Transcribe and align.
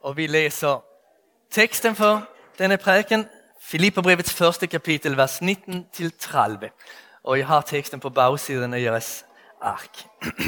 Og 0.00 0.16
vi 0.16 0.26
læser 0.26 0.84
teksten 1.50 1.94
for 1.94 2.28
denne 2.58 2.76
prædiken, 2.76 3.28
Filipperbrevets 3.62 4.34
første 4.34 4.66
kapitel, 4.66 5.16
vers 5.16 5.42
19-30. 5.42 7.20
Og 7.22 7.38
jeg 7.38 7.46
har 7.46 7.60
teksten 7.60 8.00
på 8.00 8.10
bagsiden 8.10 8.74
af 8.74 8.82
jeres 8.82 9.24
ark. 9.60 9.98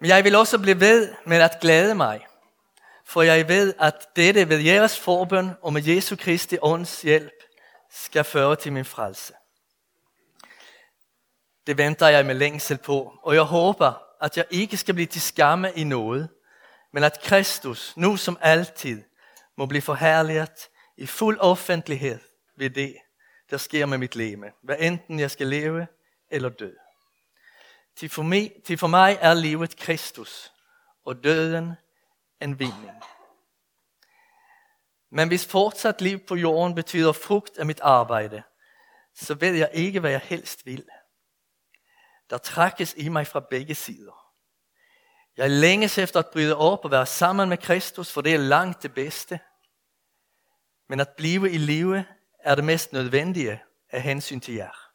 Men 0.00 0.08
jeg 0.08 0.24
vil 0.24 0.34
også 0.34 0.58
blive 0.58 0.80
ved 0.80 1.14
med 1.26 1.40
at 1.40 1.60
glæde 1.60 1.94
mig, 1.94 2.26
for 3.04 3.22
jeg 3.22 3.48
ved, 3.48 3.74
at 3.78 4.06
dette 4.16 4.48
ved 4.48 4.58
jeres 4.58 4.98
forbøn 4.98 5.50
og 5.62 5.72
med 5.72 5.82
Jesu 5.82 6.16
Kristi 6.16 6.56
ånds 6.62 7.02
hjælp 7.02 7.32
skal 7.90 8.24
føre 8.24 8.56
til 8.56 8.72
min 8.72 8.84
frelse. 8.84 9.32
Det 11.66 11.78
venter 11.78 12.08
jeg 12.08 12.26
med 12.26 12.34
længsel 12.34 12.78
på, 12.78 13.12
og 13.22 13.34
jeg 13.34 13.42
håber, 13.42 14.02
at 14.20 14.36
jeg 14.36 14.44
ikke 14.50 14.76
skal 14.76 14.94
blive 14.94 15.06
til 15.06 15.22
skamme 15.22 15.72
i 15.72 15.84
noget, 15.84 16.28
men 16.92 17.04
at 17.04 17.20
Kristus, 17.22 17.96
nu 17.96 18.16
som 18.16 18.38
altid, 18.40 19.02
må 19.56 19.66
blive 19.66 19.82
forherliget 19.82 20.68
i 20.96 21.06
fuld 21.06 21.38
offentlighed 21.40 22.18
ved 22.56 22.70
det, 22.70 22.96
der 23.50 23.56
sker 23.56 23.86
med 23.86 23.98
mit 23.98 24.16
leme, 24.16 24.52
hvad 24.62 24.76
enten 24.78 25.20
jeg 25.20 25.30
skal 25.30 25.46
leve 25.46 25.86
eller 26.30 26.48
dø. 26.48 26.70
Til 27.96 28.08
for, 28.08 28.22
mig, 28.22 28.52
til 28.64 28.78
for 28.78 28.86
mig 28.86 29.18
er 29.20 29.34
livet 29.34 29.76
Kristus, 29.76 30.52
og 31.04 31.24
døden 31.24 31.72
en 32.40 32.58
vinding. 32.58 33.02
Men 35.10 35.28
hvis 35.28 35.46
fortsat 35.46 36.00
liv 36.00 36.18
på 36.18 36.36
jorden 36.36 36.74
betyder 36.74 37.12
frugt 37.12 37.58
af 37.58 37.66
mit 37.66 37.80
arbejde, 37.80 38.42
så 39.14 39.34
ved 39.34 39.54
jeg 39.54 39.70
ikke, 39.72 40.00
hvad 40.00 40.10
jeg 40.10 40.20
helst 40.20 40.66
vil. 40.66 40.88
Der 42.30 42.38
trækkes 42.38 42.94
i 42.96 43.08
mig 43.08 43.26
fra 43.26 43.40
begge 43.40 43.74
sider. 43.74 44.19
Jeg 45.36 45.50
længes 45.50 45.98
efter 45.98 46.18
at 46.18 46.30
bryde 46.32 46.56
op 46.56 46.84
og 46.84 46.90
være 46.90 47.06
sammen 47.06 47.48
med 47.48 47.58
Kristus, 47.58 48.12
for 48.12 48.20
det 48.20 48.34
er 48.34 48.38
langt 48.38 48.82
det 48.82 48.94
bedste. 48.94 49.40
Men 50.88 51.00
at 51.00 51.08
blive 51.16 51.50
i 51.50 51.58
live 51.58 52.04
er 52.40 52.54
det 52.54 52.64
mest 52.64 52.92
nødvendige 52.92 53.62
af 53.90 54.02
hensyn 54.02 54.40
til 54.40 54.54
jer. 54.54 54.90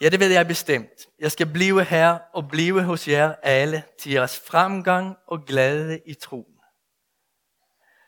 Ja, 0.00 0.08
det 0.08 0.20
ved 0.20 0.32
jeg 0.32 0.46
bestemt. 0.46 1.06
Jeg 1.18 1.32
skal 1.32 1.46
blive 1.46 1.84
her 1.84 2.18
og 2.32 2.48
blive 2.48 2.82
hos 2.82 3.08
jer 3.08 3.34
alle 3.42 3.84
til 3.98 4.12
jeres 4.12 4.38
fremgang 4.38 5.16
og 5.26 5.44
glæde 5.44 6.00
i 6.06 6.14
troen. 6.14 6.58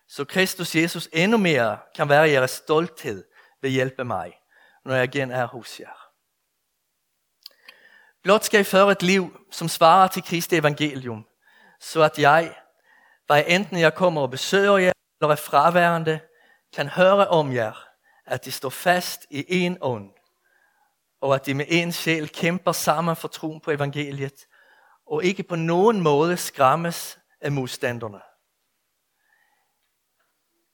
Så 0.09 0.25
Kristus 0.25 0.75
Jesus 0.75 1.09
endnu 1.13 1.39
mere 1.39 1.79
kan 1.95 2.09
være 2.09 2.31
jeres 2.31 2.51
stolthed 2.51 3.25
ved 3.63 3.71
hjælpe 3.71 4.05
mig, 4.05 4.33
når 4.85 4.95
jeg 4.95 5.05
igen 5.05 5.31
er 5.31 5.47
hos 5.47 5.81
jer. 5.81 6.00
Blot 8.23 8.45
skal 8.45 8.61
I 8.61 8.65
føre 8.65 8.93
et 8.93 9.03
liv, 9.03 9.47
som 9.51 9.69
svarer 9.69 10.09
til 10.09 10.23
Kristi 10.23 10.57
evangelium, 10.57 11.27
så 11.81 12.03
at 12.03 12.19
jeg, 12.19 12.55
hvad 13.27 13.45
enten 13.47 13.79
jeg 13.79 13.95
kommer 13.95 14.21
og 14.21 14.31
besøger 14.31 14.79
jer, 14.79 14.93
eller 15.21 15.33
er 15.33 15.37
fraværende, 15.37 16.21
kan 16.73 16.89
høre 16.89 17.29
om 17.29 17.55
jer, 17.55 17.89
at 18.27 18.45
de 18.45 18.53
står 18.53 18.69
fast 18.69 19.27
i 19.31 19.45
en 19.49 19.79
ånd, 19.81 20.11
og 21.21 21.35
at 21.35 21.47
de 21.47 21.55
med 21.55 21.65
en 21.69 21.93
sjæl 21.93 22.29
kæmper 22.29 22.73
sammen 22.73 23.17
for 23.17 23.29
troen 23.29 23.61
på 23.61 23.71
evangeliet, 23.71 24.47
og 25.07 25.25
ikke 25.25 25.43
på 25.43 25.57
nogen 25.57 26.01
måde 26.01 26.37
skræmmes 26.37 27.19
af 27.41 27.53
modstanderne. 27.53 28.21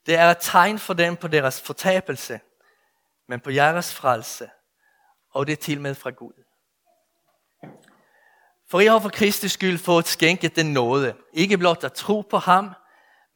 Det 0.06 0.14
er 0.14 0.30
et 0.30 0.38
tegn 0.40 0.78
for 0.78 0.94
dem 0.94 1.16
på 1.16 1.28
deres 1.28 1.60
fortabelse, 1.60 2.40
men 3.28 3.40
på 3.40 3.50
jeres 3.50 3.94
frelse, 3.94 4.50
og 5.30 5.46
det 5.46 5.52
er 5.52 5.56
til 5.56 5.80
med 5.80 5.94
fra 5.94 6.10
Gud. 6.10 6.45
For 8.70 8.80
I 8.80 8.86
har 8.86 8.98
for 8.98 9.08
Kristi 9.08 9.48
skyld 9.48 9.78
fået 9.78 10.06
skænket 10.06 10.56
den 10.56 10.72
nåde, 10.72 11.16
ikke 11.32 11.58
blot 11.58 11.84
at 11.84 11.92
tro 11.92 12.20
på 12.20 12.38
ham, 12.38 12.74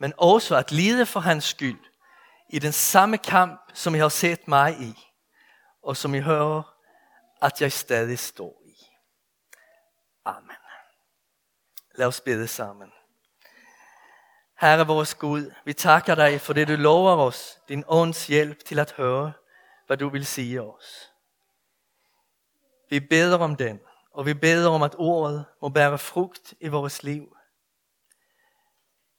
men 0.00 0.12
også 0.16 0.56
at 0.56 0.72
lide 0.72 1.06
for 1.06 1.20
hans 1.20 1.44
skyld, 1.44 1.78
i 2.48 2.58
den 2.58 2.72
samme 2.72 3.18
kamp, 3.18 3.60
som 3.74 3.94
I 3.94 3.98
har 3.98 4.08
set 4.08 4.48
mig 4.48 4.80
i, 4.80 4.94
og 5.82 5.96
som 5.96 6.14
I 6.14 6.20
hører, 6.20 6.76
at 7.42 7.60
jeg 7.60 7.72
stadig 7.72 8.18
står 8.18 8.62
i. 8.66 8.74
Amen. 10.24 10.56
Lad 11.94 12.06
os 12.06 12.20
bede 12.20 12.48
sammen. 12.48 12.92
Herre 14.60 14.86
vores 14.86 15.14
Gud, 15.14 15.52
vi 15.64 15.72
takker 15.72 16.14
dig 16.14 16.40
for 16.40 16.52
det 16.52 16.68
du 16.68 16.72
lover 16.72 17.16
os, 17.16 17.58
din 17.68 17.84
ånds 17.88 18.26
hjælp 18.26 18.64
til 18.64 18.78
at 18.78 18.92
høre, 18.92 19.32
hvad 19.86 19.96
du 19.96 20.08
vil 20.08 20.26
sige 20.26 20.62
os. 20.62 21.12
Vi 22.90 23.00
beder 23.00 23.38
om 23.38 23.56
den, 23.56 23.80
og 24.10 24.26
vi 24.26 24.34
beder 24.34 24.68
om, 24.68 24.82
at 24.82 24.94
ordet 24.98 25.44
må 25.62 25.68
bære 25.68 25.98
frugt 25.98 26.54
i 26.60 26.68
vores 26.68 27.02
liv. 27.02 27.36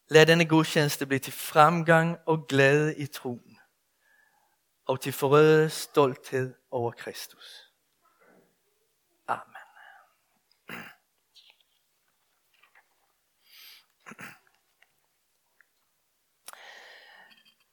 Lad 0.10 0.26
denne 0.26 0.46
gudstjeneste 0.46 1.06
blive 1.06 1.20
til 1.20 1.34
fremgang 1.34 2.18
og 2.26 2.48
glæde 2.48 2.98
i 2.98 3.06
troen, 3.06 3.60
og 4.86 5.02
til 5.02 5.14
forrøde 5.14 5.70
stolthed 5.70 6.56
over 6.72 6.92
Kristus. 6.92 7.72
Amen. 9.28 9.56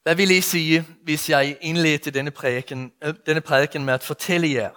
Hvad 0.02 0.16
vil 0.16 0.30
I 0.30 0.40
sige, 0.40 0.86
hvis 1.02 1.30
jeg 1.30 1.58
indledte 1.60 2.10
denne 2.10 2.30
prædiken, 2.30 2.92
øh, 3.02 3.14
denne 3.26 3.40
prædiken 3.40 3.84
med 3.84 3.94
at 3.94 4.02
fortælle 4.02 4.50
jer, 4.50 4.70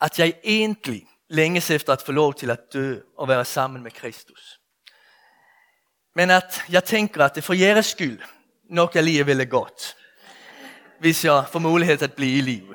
at 0.00 0.18
jeg 0.18 0.40
egentlig 0.44 1.06
længes 1.32 1.70
efter 1.70 1.92
at 1.92 2.02
få 2.02 2.12
lov 2.12 2.34
til 2.34 2.50
at 2.50 2.72
dø 2.72 3.00
og 3.18 3.28
være 3.28 3.44
sammen 3.44 3.82
med 3.82 3.90
Kristus. 3.90 4.60
Men 6.14 6.30
at 6.30 6.64
jeg 6.68 6.84
tænker, 6.84 7.24
at 7.24 7.34
det 7.34 7.44
for 7.44 7.54
jeres 7.54 7.86
skyld 7.86 8.20
nok 8.70 8.96
alligevel 8.96 9.40
er 9.40 9.44
godt, 9.44 9.96
hvis 11.00 11.24
jeg 11.24 11.44
får 11.52 11.58
mulighed 11.58 12.02
at 12.02 12.12
blive 12.12 12.38
i 12.38 12.40
live. 12.40 12.74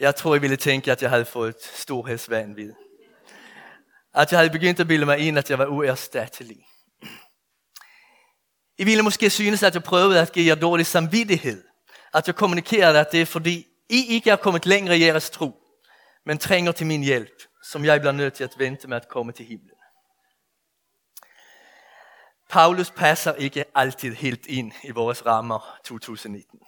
Jeg 0.00 0.16
tror, 0.16 0.34
jeg 0.34 0.42
ville 0.42 0.56
tænke, 0.56 0.92
at 0.92 1.02
jeg 1.02 1.10
havde 1.10 1.24
fået 1.24 1.56
storhedsvanvid. 1.62 2.72
At 4.14 4.32
jeg 4.32 4.38
havde 4.38 4.50
begyndt 4.50 4.80
at 4.80 4.88
bilde 4.88 5.06
mig 5.06 5.18
ind, 5.18 5.38
at 5.38 5.50
jeg 5.50 5.58
var 5.58 5.66
uerstattelig. 5.66 6.66
I 8.78 8.84
ville 8.84 9.02
måske 9.02 9.30
synes, 9.30 9.62
at 9.62 9.74
jeg 9.74 9.82
prøvede 9.82 10.20
at 10.20 10.32
give 10.32 10.46
jer 10.46 10.54
dårlig 10.54 10.86
samvittighed. 10.86 11.64
At 12.14 12.26
jeg 12.26 12.34
kommunikerede, 12.34 13.00
at 13.00 13.12
det 13.12 13.20
er 13.20 13.26
fordi, 13.26 13.71
i 13.92 14.06
ikke 14.14 14.30
er 14.30 14.36
kommet 14.36 14.66
længere 14.66 14.98
i 14.98 15.04
jeres 15.04 15.30
tro, 15.30 15.52
men 16.26 16.38
trænger 16.38 16.72
til 16.72 16.86
min 16.86 17.02
hjælp, 17.02 17.42
som 17.62 17.84
jeg 17.84 18.00
bliver 18.00 18.12
nødt 18.12 18.34
til 18.34 18.44
at 18.44 18.58
vente 18.58 18.88
med 18.88 18.96
at 18.96 19.08
komme 19.08 19.32
til 19.32 19.46
himlen. 19.46 19.76
Paulus 22.50 22.90
passer 22.90 23.34
ikke 23.34 23.64
altid 23.74 24.14
helt 24.14 24.46
ind 24.46 24.72
i 24.84 24.90
vores 24.90 25.26
rammer 25.26 25.78
2019. 25.84 26.60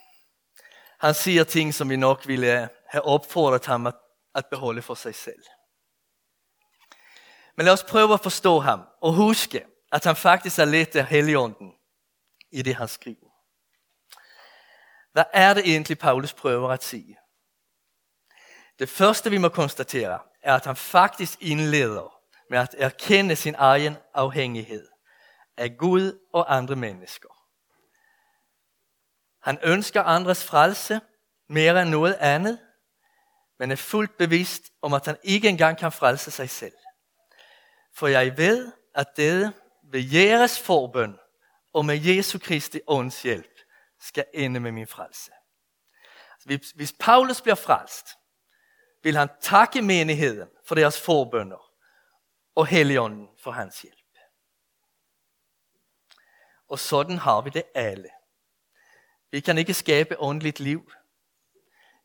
Han 1.01 1.15
siger 1.15 1.45
ting, 1.45 1.75
som 1.75 1.91
vi 1.91 1.97
nok 1.97 2.29
ville 2.29 2.69
have 2.89 3.05
opfordret 3.05 3.67
ham 3.67 3.87
at, 3.87 3.95
at 4.35 4.47
beholde 4.51 4.83
for 4.83 4.95
sig 4.95 5.15
selv. 5.15 5.43
Men 7.57 7.65
lad 7.67 7.73
os 7.73 7.85
prøve 7.85 8.15
at 8.15 8.21
forstå 8.21 8.59
ham 8.59 8.81
og 9.03 9.13
huske, 9.13 9.65
at 9.93 10.05
han 10.05 10.17
faktisk 10.17 10.59
er 10.59 10.65
lidt 10.65 10.97
af 10.97 11.07
heligånden 11.07 11.73
i 12.53 12.63
det, 12.63 12.75
han 12.75 12.89
skriver. 12.89 13.34
Hvad 15.15 15.25
er 15.33 15.55
det 15.55 15.63
egentlig, 15.71 15.99
Paulus 15.99 16.33
prøver 16.33 16.69
at 16.69 16.85
sige? 16.85 17.19
Det 18.79 18.89
første, 18.89 19.31
vi 19.31 19.39
må 19.39 19.49
konstatere, 19.49 20.19
er, 20.43 20.55
at 20.55 20.65
han 20.65 20.77
faktisk 20.77 21.43
indleder 21.43 22.21
med 22.51 22.59
at 22.59 22.75
erkende 22.79 23.37
sin 23.37 23.55
egen 23.59 23.97
afhængighed 24.15 24.89
af 25.57 25.77
Gud 25.79 26.19
og 26.33 26.57
andre 26.57 26.77
mennesker. 26.77 27.29
Han 29.43 29.59
ønsker 29.63 30.03
andres 30.03 30.45
frelse 30.45 31.01
mere 31.49 31.83
end 31.83 31.91
noget 31.91 32.15
andet, 32.15 32.59
men 33.59 33.71
er 33.71 33.77
fuldt 33.77 34.17
bevidst 34.17 34.63
om, 34.83 34.95
at 34.95 35.07
han 35.07 35.17
ikke 35.23 35.49
engang 35.49 35.79
kan 35.79 35.93
frelse 35.93 36.31
sig 36.31 36.51
selv. 36.51 36.75
For 37.97 38.07
jeg 38.07 38.37
ved, 38.37 38.73
at 38.95 39.07
det 39.17 39.53
ved 39.83 40.01
jeres 40.13 40.61
forbøn 40.61 41.19
og 41.73 41.85
med 41.85 42.01
Jesu 42.01 42.39
Kristi 42.39 42.81
ånds 42.87 43.23
hjælp 43.23 43.54
skal 44.05 44.25
ende 44.35 44.61
med 44.61 44.73
min 44.73 44.87
frelse. 44.87 45.33
Altså, 46.33 46.73
hvis 46.75 46.95
Paulus 47.01 47.43
bliver 47.43 47.55
frelst, 47.55 48.07
vil 49.03 49.17
han 49.17 49.29
takke 49.41 49.83
menigheden 49.83 50.49
for 50.67 50.75
deres 50.75 51.01
forbønder 51.01 51.71
og 52.55 52.67
Helligånden 52.67 53.29
for 53.39 53.51
hans 53.51 53.83
hjælp. 53.83 53.99
Og 56.69 56.79
sådan 56.79 57.19
har 57.19 57.41
vi 57.41 57.51
det 57.51 57.63
alle. 57.75 58.09
Vi 59.31 59.41
kan 59.41 59.59
ikke 59.59 59.75
skabe 59.75 60.21
åndeligt 60.21 60.61
liv. 60.61 60.93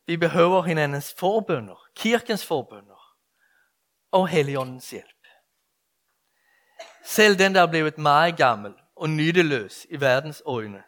Vi 0.06 0.16
behøver 0.16 0.62
hinandens 0.62 1.14
forbønder, 1.18 1.86
kirkens 1.96 2.46
forbønder 2.46 3.16
og 4.10 4.28
Helligåndens 4.28 4.90
hjælp. 4.90 5.26
Selv 7.04 7.38
den, 7.38 7.54
der 7.54 7.62
er 7.62 7.70
blevet 7.70 7.98
meget 7.98 8.36
gammel 8.36 8.74
og 8.96 9.10
nytteløs 9.10 9.86
i 9.90 10.00
verdens 10.00 10.42
øjne, 10.46 10.82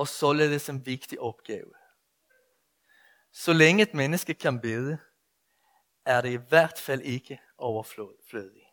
og 0.00 0.08
således 0.08 0.68
en 0.68 0.86
vigtig 0.86 1.20
opgave. 1.20 1.72
Så 3.32 3.52
længe 3.52 3.82
et 3.82 3.94
menneske 3.94 4.34
kan 4.34 4.60
bede, 4.60 4.98
er 6.04 6.20
det 6.20 6.30
i 6.30 6.46
hvert 6.48 6.78
fald 6.78 7.00
ikke 7.00 7.40
overflødigt. 7.58 8.66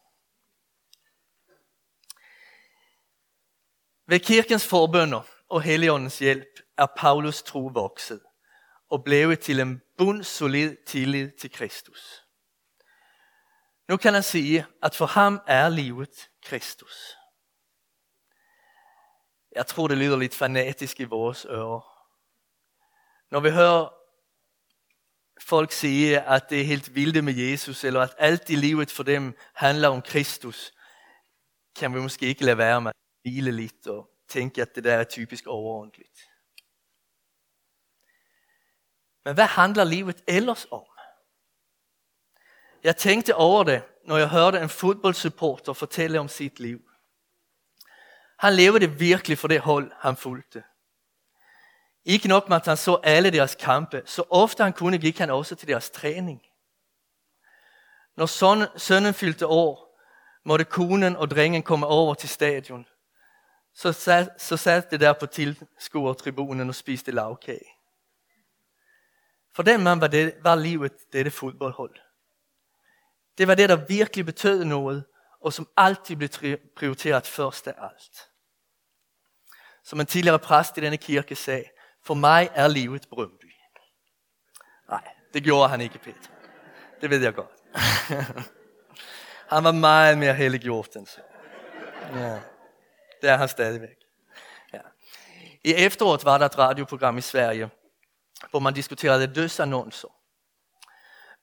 Ved 4.06 4.20
kirkens 4.20 4.68
forbønder 4.68 5.22
og 5.50 5.62
Helligåndens 5.62 6.20
hjælp 6.20 6.60
er 6.78 6.88
Paulus 6.98 7.44
tro 7.44 7.60
vokset 7.74 8.22
og 8.90 9.04
blevet 9.04 9.40
til 9.40 9.60
en 9.60 9.82
bundsolid 9.98 10.78
tillid 10.86 11.32
til 11.32 11.52
Kristus. 11.52 12.26
Nu 13.88 13.98
kan 13.98 14.14
han 14.14 14.24
sige, 14.24 14.66
at 14.84 14.96
for 14.96 15.06
ham 15.06 15.42
er 15.48 15.70
livet 15.70 16.30
Kristus. 16.44 17.17
Jeg 19.58 19.68
tror, 19.68 19.88
det 19.88 19.98
lyder 19.98 20.18
lidt 20.18 20.36
fanatisk 20.36 21.00
i 21.00 21.04
vores 21.04 21.46
ører. 21.50 22.06
Når 23.32 23.40
vi 23.40 23.50
hører 23.50 23.94
folk 25.42 25.72
sige, 25.72 26.22
at 26.22 26.50
det 26.50 26.62
er 26.62 26.66
helt 26.66 26.96
vilde 26.96 27.22
med 27.22 27.34
Jesus, 27.34 27.84
eller 27.84 28.02
at 28.02 28.16
alt 28.18 28.50
i 28.50 28.56
livet 28.56 28.92
for 28.92 29.04
dem 29.04 29.38
handler 29.54 29.88
om 29.88 30.02
Kristus, 30.02 30.74
kan 31.76 31.96
vi 31.96 32.00
måske 32.00 32.26
ikke 32.26 32.46
lade 32.46 32.58
være 32.58 32.82
med 32.82 32.90
at 32.90 33.22
hvile 33.22 33.52
lidt 33.52 33.88
og 33.88 34.10
tænke, 34.28 34.62
at 34.62 34.76
det 34.76 34.84
der 34.84 34.94
er 34.94 35.04
typisk 35.04 35.48
overordentligt. 35.48 36.20
Men 39.26 39.34
hvad 39.34 39.46
handler 39.46 39.84
livet 39.84 40.24
ellers 40.28 40.68
om? 40.72 40.86
Jeg 42.84 42.98
tænkte 42.98 43.36
over 43.36 43.64
det, 43.64 43.84
når 44.06 44.18
jeg 44.18 44.30
hørte 44.30 44.60
en 44.60 44.70
fodboldsupporter 44.70 45.74
fortælle 45.74 46.20
om 46.20 46.28
sit 46.28 46.60
liv. 46.60 46.87
Han 48.38 48.54
levede 48.54 48.92
virkelig 48.92 49.38
for 49.38 49.48
det 49.48 49.60
hold, 49.60 49.92
han 50.00 50.16
fulgte. 50.16 50.64
Ikke 52.06 52.28
nok 52.28 52.50
med, 52.50 52.56
at 52.56 52.66
han 52.66 52.78
så 52.78 53.00
alle 53.04 53.32
deres 53.32 53.56
kampe, 53.56 54.02
så 54.06 54.24
ofte 54.30 54.64
han 54.64 54.74
kunne, 54.74 54.98
gik 54.98 55.18
han 55.18 55.30
også 55.30 55.56
til 55.56 55.68
deres 55.68 55.90
træning. 55.90 56.42
Når 58.16 58.26
sønnen 58.78 59.14
fyldte 59.14 59.48
år, 59.48 60.00
måtte 60.46 60.66
konen 60.66 61.16
og 61.16 61.32
drengen 61.32 61.64
komme 61.64 61.86
over 61.86 62.14
til 62.14 62.30
stadion. 62.30 62.86
Så 63.74 63.92
sat, 63.92 64.30
så 64.38 64.58
sat 64.58 64.92
det 64.92 65.00
der 65.00 65.14
på 65.14 65.26
tilskuertribunen 65.26 66.70
og 66.70 66.76
spiste 66.76 67.12
lavkage. 67.12 67.66
For 69.56 69.64
den 69.64 69.84
mand 69.84 70.00
var, 70.00 70.08
det, 70.08 70.36
var 70.42 70.56
livet 70.56 70.94
dette 71.14 71.32
fodboldhold. 71.32 71.96
Det 73.38 73.48
var 73.48 73.56
det, 73.56 73.70
der 73.70 73.86
virkelig 73.86 74.26
betød 74.26 74.64
noget, 74.64 75.06
og 75.48 75.54
som 75.54 75.68
altid 75.78 76.16
blev 76.16 76.30
prioriteret 76.76 77.28
først 77.28 77.68
af 77.68 77.74
alt. 77.82 78.30
Som 79.84 80.00
en 80.00 80.06
tidligere 80.06 80.40
præst 80.40 80.78
i 80.78 80.82
denne 80.82 80.98
kirke 80.98 81.36
sagde, 81.36 81.64
for 82.04 82.14
mig 82.14 82.50
er 82.54 82.68
livet 82.68 83.08
Brøndby. 83.10 83.54
Nej, 84.90 85.08
det 85.34 85.44
gjorde 85.44 85.70
han 85.70 85.82
ikke, 85.82 86.00
Peter. 86.00 86.30
Det 87.02 87.10
ved 87.10 87.22
jeg 87.22 87.34
godt. 87.34 87.50
han 89.54 89.64
var 89.64 89.72
meget 89.72 90.18
mere 90.18 90.34
helliggjort 90.34 90.96
end 90.96 91.08
så. 91.08 91.22
Ja. 92.14 92.40
Det 93.22 93.30
er 93.30 93.38
han 93.38 93.48
stadigvæk. 93.48 93.98
Ja. 94.74 94.82
I 95.64 95.74
efteråret 95.74 96.26
var 96.26 96.38
der 96.38 96.46
et 96.46 96.58
radioprogram 96.58 97.18
i 97.18 97.22
Sverige, 97.22 97.70
hvor 98.50 98.60
man 98.60 98.74
diskuterede 98.74 99.36
dødsannonser. 99.36 100.08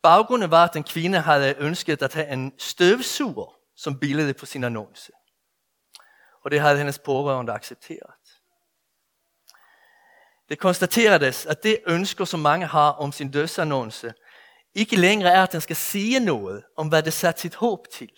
Baggrunden 0.03 0.51
var, 0.51 0.65
at 0.65 0.77
en 0.77 0.85
kvinde 0.85 1.21
havde 1.21 1.55
ønsket 1.59 2.03
at 2.03 2.15
have 2.15 2.29
en 2.29 2.53
støvsuger 2.59 3.64
som 3.77 3.99
billede 3.99 4.35
på 4.35 4.47
sin 4.47 4.65
annonce. 4.65 5.13
Og 6.45 6.51
det 6.51 6.61
havde 6.61 6.79
hendes 6.79 6.99
pårørende 6.99 7.53
accepteret. 7.53 8.15
Det 10.49 10.59
konstaterades, 10.59 11.47
at 11.47 11.63
det 11.63 11.81
ønsker, 11.87 12.25
som 12.25 12.41
mange 12.41 12.67
har 12.67 12.91
om 12.91 13.13
sin 13.13 13.31
dødsannonce, 13.31 14.15
ikke 14.75 14.97
længere 14.97 15.33
er, 15.33 15.43
at 15.43 15.53
den 15.53 15.61
skal 15.61 15.77
sige 15.77 16.21
noget 16.21 16.65
om, 16.77 16.89
hvad 16.89 17.03
det 17.03 17.13
satte 17.13 17.41
sit 17.41 17.55
håb 17.55 17.89
til. 17.93 18.13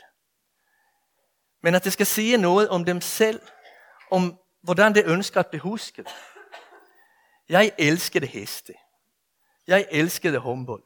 Men 1.63 1.75
at 1.75 1.85
det 1.85 1.93
skal 1.93 2.07
sige 2.07 2.37
noget 2.37 2.69
om 2.69 2.85
dem 2.85 3.01
selv, 3.01 3.41
om 4.11 4.39
hvordan 4.63 4.95
det 4.95 5.05
ønsker 5.07 5.41
at 5.41 5.47
blive 5.47 5.61
husket. 5.61 6.09
Jeg 7.49 7.73
elskede 7.79 8.27
heste. 8.27 8.75
Jeg 9.67 9.87
elskede 9.91 10.39
håndbold. 10.39 10.85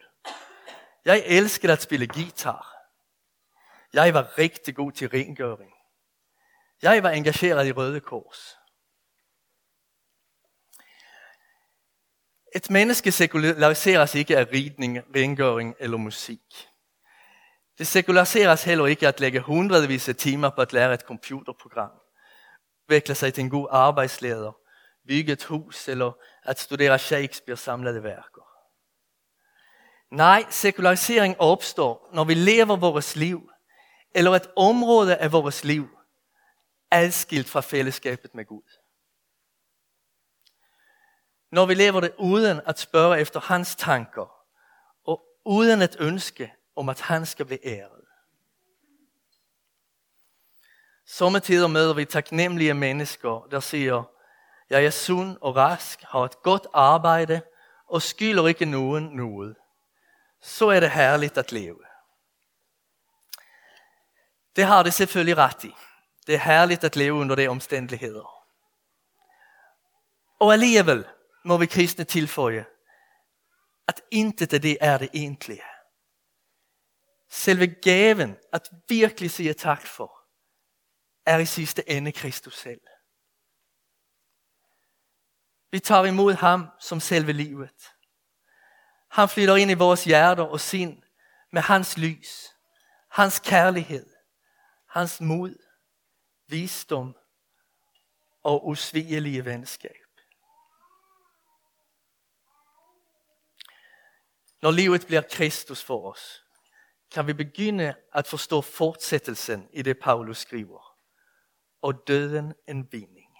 Jeg 1.04 1.22
elskede 1.26 1.72
at 1.72 1.82
spille 1.82 2.06
guitar. 2.06 2.69
Jeg 3.92 4.14
var 4.14 4.38
rigtig 4.38 4.76
god 4.76 4.92
til 4.92 5.08
rengøring. 5.08 5.72
Jeg 6.82 7.02
var 7.02 7.10
engageret 7.10 7.66
i 7.66 7.72
Røde 7.72 8.00
Kors. 8.00 8.56
Et 12.54 12.70
menneske 12.70 13.12
sekulariseres 13.12 14.14
ikke 14.14 14.38
af 14.38 14.48
ridning, 14.52 14.98
rengøring 15.16 15.74
eller 15.78 15.96
musik. 15.96 16.68
Det 17.78 17.86
sekulariseres 17.86 18.64
heller 18.64 18.86
ikke 18.86 19.08
at 19.08 19.20
lægge 19.20 19.40
hundredvis 19.40 20.08
af 20.08 20.16
timer 20.16 20.50
på 20.50 20.60
at 20.60 20.72
lære 20.72 20.94
et 20.94 21.00
computerprogram, 21.00 21.90
udvikle 22.88 23.14
sig 23.14 23.34
til 23.34 23.44
en 23.44 23.50
god 23.50 23.68
arbejdsleder, 23.70 24.52
bygge 25.08 25.32
et 25.32 25.44
hus 25.44 25.88
eller 25.88 26.12
at 26.42 26.60
studere 26.60 26.98
Shakespeare 26.98 27.56
samlede 27.56 28.02
værker. 28.02 28.42
Nej, 30.10 30.44
sekularisering 30.50 31.40
opstår, 31.40 32.10
når 32.12 32.24
vi 32.24 32.34
lever 32.34 32.76
vores 32.76 33.16
liv, 33.16 33.49
eller 34.14 34.30
et 34.30 34.50
område 34.56 35.16
af 35.16 35.32
vores 35.32 35.64
liv, 35.64 35.88
adskilt 36.90 37.48
fra 37.48 37.60
fællesskabet 37.60 38.34
med 38.34 38.44
Gud. 38.44 38.62
Når 41.52 41.66
vi 41.66 41.74
lever 41.74 42.00
det 42.00 42.12
uden 42.18 42.60
at 42.66 42.78
spørge 42.78 43.20
efter 43.20 43.40
hans 43.40 43.76
tanker, 43.76 44.32
og 45.04 45.22
uden 45.44 45.82
et 45.82 45.96
ønske 46.00 46.54
om 46.76 46.88
at 46.88 47.00
han 47.00 47.26
skal 47.26 47.46
blive 47.46 47.66
æret. 47.66 48.04
Sommetider 51.06 51.66
møder 51.66 51.94
vi 51.94 52.04
taknemmelige 52.04 52.74
mennesker, 52.74 53.46
der 53.50 53.60
siger, 53.60 54.02
jeg 54.70 54.84
er 54.84 54.90
sund 54.90 55.36
og 55.40 55.56
rask, 55.56 56.02
har 56.02 56.20
et 56.20 56.42
godt 56.42 56.66
arbejde 56.72 57.42
og 57.86 58.02
skylder 58.02 58.46
ikke 58.46 58.64
nogen 58.64 59.04
noget. 59.04 59.56
Så 60.40 60.68
er 60.68 60.80
det 60.80 60.90
herligt 60.90 61.38
at 61.38 61.52
leve. 61.52 61.89
Det 64.56 64.64
har 64.64 64.82
det 64.82 64.94
selvfølgelig 64.94 65.36
ret 65.36 65.64
i. 65.64 65.74
Det 66.26 66.34
er 66.34 66.38
herligt 66.38 66.84
at 66.84 66.96
leve 66.96 67.14
under 67.14 67.34
de 67.34 67.48
omstændigheder. 67.48 68.40
Og 70.40 70.52
alligevel 70.52 71.08
må 71.44 71.56
vi 71.56 71.66
kristne 71.66 72.04
tilføje, 72.04 72.66
at 73.88 74.00
intet 74.10 74.52
af 74.52 74.62
det 74.62 74.78
er 74.80 74.98
det 74.98 75.08
egentlige. 75.14 75.62
Selve 77.30 77.66
gaven 77.66 78.36
at 78.52 78.70
virkelig 78.88 79.30
sige 79.30 79.52
tak 79.52 79.86
for, 79.86 80.20
er 81.26 81.38
i 81.38 81.46
sidste 81.46 81.90
ende 81.90 82.12
Kristus 82.12 82.58
selv. 82.58 82.80
Vi 85.70 85.78
tager 85.78 86.04
imod 86.04 86.34
ham 86.34 86.66
som 86.80 87.00
selve 87.00 87.32
livet. 87.32 87.92
Han 89.10 89.28
flytter 89.28 89.56
ind 89.56 89.70
i 89.70 89.74
vores 89.74 90.04
hjerter 90.04 90.44
og 90.44 90.60
sind 90.60 91.02
med 91.52 91.62
hans 91.62 91.98
lys, 91.98 92.48
hans 93.10 93.38
kærlighed, 93.38 94.09
hans 94.90 95.20
mod, 95.20 95.54
visdom 96.46 97.16
og 98.42 98.68
usvigelige 98.68 99.44
venskab. 99.44 99.96
Når 104.62 104.70
livet 104.70 105.06
bliver 105.06 105.22
Kristus 105.30 105.84
for 105.84 106.12
os, 106.12 106.44
kan 107.10 107.26
vi 107.26 107.32
begynde 107.32 107.94
at 108.12 108.26
forstå 108.26 108.60
fortsættelsen 108.60 109.68
i 109.72 109.82
det, 109.82 109.98
Paulus 109.98 110.38
skriver. 110.38 110.96
Og 111.82 112.06
døden 112.06 112.54
en 112.68 112.92
vinding. 112.92 113.36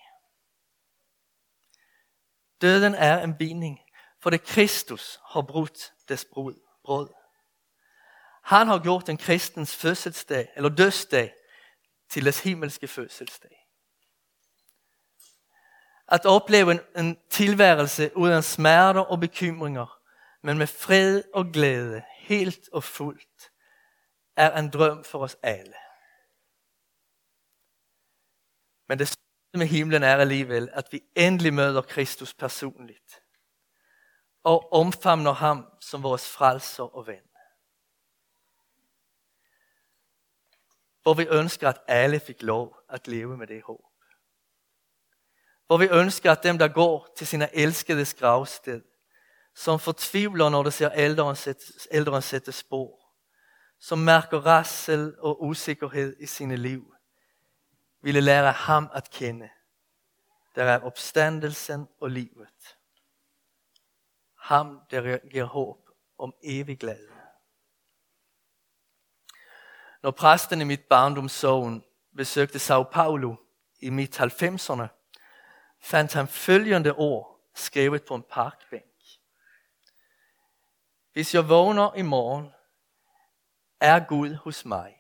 Døden 2.61 2.95
er 2.95 3.25
en 3.25 3.39
vinding, 3.39 3.81
for 4.21 4.31
det 4.31 4.43
Kristus 4.43 5.21
har 5.25 5.43
brudt 5.43 5.93
dets 6.09 6.27
brød. 6.85 7.09
Han 8.43 8.67
har 8.67 8.79
gjort 8.79 9.09
en 9.09 9.17
kristens 9.17 9.77
fødselsdag, 9.77 10.53
eller 10.57 10.69
dødsdag, 10.69 11.35
til 12.11 12.25
deres 12.25 12.43
himmelske 12.43 12.89
fødselsdag. 12.89 13.67
At 16.09 16.27
opleve 16.27 16.73
en, 16.73 16.81
en 16.97 17.19
tilværelse 17.31 18.17
uden 18.17 18.43
smerter 18.43 19.01
og 19.01 19.21
bekymringer, 19.21 20.01
men 20.43 20.59
med 20.59 20.67
fred 20.67 21.23
og 21.35 21.47
glæde, 21.53 22.03
helt 22.19 22.69
og 22.73 22.85
fuldt, 22.85 23.51
er 24.37 24.59
en 24.59 24.71
drøm 24.71 25.05
for 25.05 25.19
os 25.19 25.37
alle. 25.43 25.75
Men 28.89 28.99
det 28.99 29.15
med 29.55 29.67
himlen 29.67 30.03
er 30.03 30.17
alligevel, 30.17 30.69
at 30.73 30.89
vi 30.91 31.03
endelig 31.17 31.55
møder 31.55 31.83
Kristus 31.83 32.35
personligt 32.35 33.23
og 34.45 34.73
omfamner 34.73 35.33
ham 35.33 35.67
som 35.81 36.03
vores 36.03 36.29
frelser 36.29 36.97
og 36.97 37.07
ven. 37.07 37.30
Hvor 41.03 41.15
vi 41.15 41.27
ønsker, 41.31 41.69
at 41.69 41.81
alle 41.87 42.21
fik 42.21 42.43
lov 42.43 42.77
at 42.89 43.09
leve 43.09 43.37
med 43.37 43.47
det 43.47 43.63
håb. 43.63 43.85
Hvor 45.67 45.77
vi 45.77 45.89
ønsker, 45.91 46.33
at 46.33 46.43
dem, 46.43 46.59
der 46.59 46.69
går 46.69 47.15
til 47.17 47.27
sine 47.27 47.57
elskedes 47.57 48.15
gravsted, 48.15 48.83
som 49.55 49.79
fortvivler, 49.79 50.49
når 50.49 50.63
de 50.63 50.71
ser 50.71 50.91
ældre 50.93 51.37
sætte, 51.37 51.65
ældre 51.91 52.23
sætte 52.23 52.53
spor, 52.53 53.01
som 53.79 53.99
mærker 53.99 54.39
rassel 54.47 55.15
og 55.19 55.43
usikkerhed 55.43 56.17
i 56.21 56.27
sine 56.27 56.57
liv, 56.57 56.95
ville 58.03 58.21
lære 58.21 58.53
ham 58.53 58.91
at 58.95 59.11
kende 59.11 59.49
der 60.55 60.65
er 60.65 60.81
opstandelsen 60.81 61.89
og 62.01 62.11
livet. 62.11 62.77
Ham, 64.35 64.81
der 64.91 65.29
giver 65.29 65.45
håb 65.45 65.89
om 66.19 66.35
evig 66.43 66.79
glæde. 66.79 67.20
Når 70.03 70.11
præsten 70.11 70.61
i 70.61 70.65
mit 70.65 70.85
barndomssovn 70.85 71.85
besøgte 72.17 72.59
Sao 72.59 72.83
Paulo 72.83 73.37
i 73.81 73.91
midt 73.91 74.21
90'erne, 74.21 74.87
fandt 75.81 76.13
han 76.13 76.29
følgende 76.29 76.93
ord 76.93 77.41
skrevet 77.55 78.05
på 78.05 78.15
en 78.15 78.23
parkbænk. 78.23 78.85
Hvis 81.13 81.35
jeg 81.35 81.49
vågner 81.49 81.95
i 81.95 82.03
morgen, 82.03 82.51
er 83.81 84.07
Gud 84.09 84.35
hos 84.35 84.65
mig. 84.65 84.97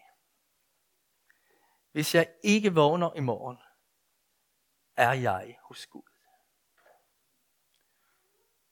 Hvis 1.92 2.14
jeg 2.14 2.28
ikke 2.42 2.74
vågner 2.74 3.12
i 3.16 3.20
morgen, 3.20 3.58
er 4.96 5.12
jeg 5.12 5.58
hos 5.62 5.86
Gud. 5.86 6.02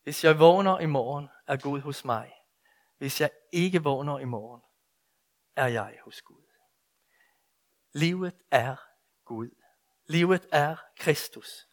Hvis 0.02 0.24
jeg 0.24 0.38
vågner 0.38 0.78
i 0.78 0.86
morgen, 0.86 1.28
er 1.46 1.56
Gud 1.56 1.80
hos 1.80 2.04
mig. 2.04 2.34
Hvis 2.98 3.20
jeg 3.20 3.30
ikke 3.52 3.82
vågner 3.82 4.18
i 4.18 4.24
morgen, 4.24 4.62
er 5.58 5.66
jeg 5.66 5.98
hos 6.04 6.22
Gud. 6.22 6.42
Livet 7.92 8.42
er 8.50 8.76
Gud. 9.24 9.50
Livet 10.06 10.46
er 10.52 10.76
Kristus. 10.96 11.68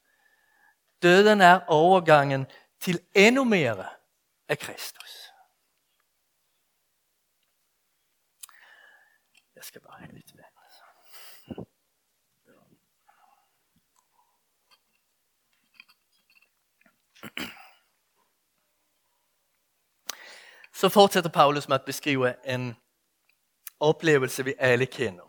Døden 1.01 1.42
er 1.42 1.60
overgangen 1.68 2.46
til 2.80 3.00
endnu 3.15 3.44
mere 3.44 3.89
af 4.48 4.60
Kristus. 4.60 5.32
Jeg 9.56 9.63
skal 9.63 9.82
bare 9.82 10.00
have 10.00 10.13
lidt 10.13 10.38
vand. 10.38 10.46
Så 20.74 20.89
fortsætter 20.89 21.30
Paulus 21.30 21.68
med 21.68 21.75
at 21.75 21.86
beskrive 21.86 22.48
en 22.50 22.75
oplevelse, 23.86 24.46
vi 24.46 24.54
alle 24.60 24.86
kender. 24.86 25.24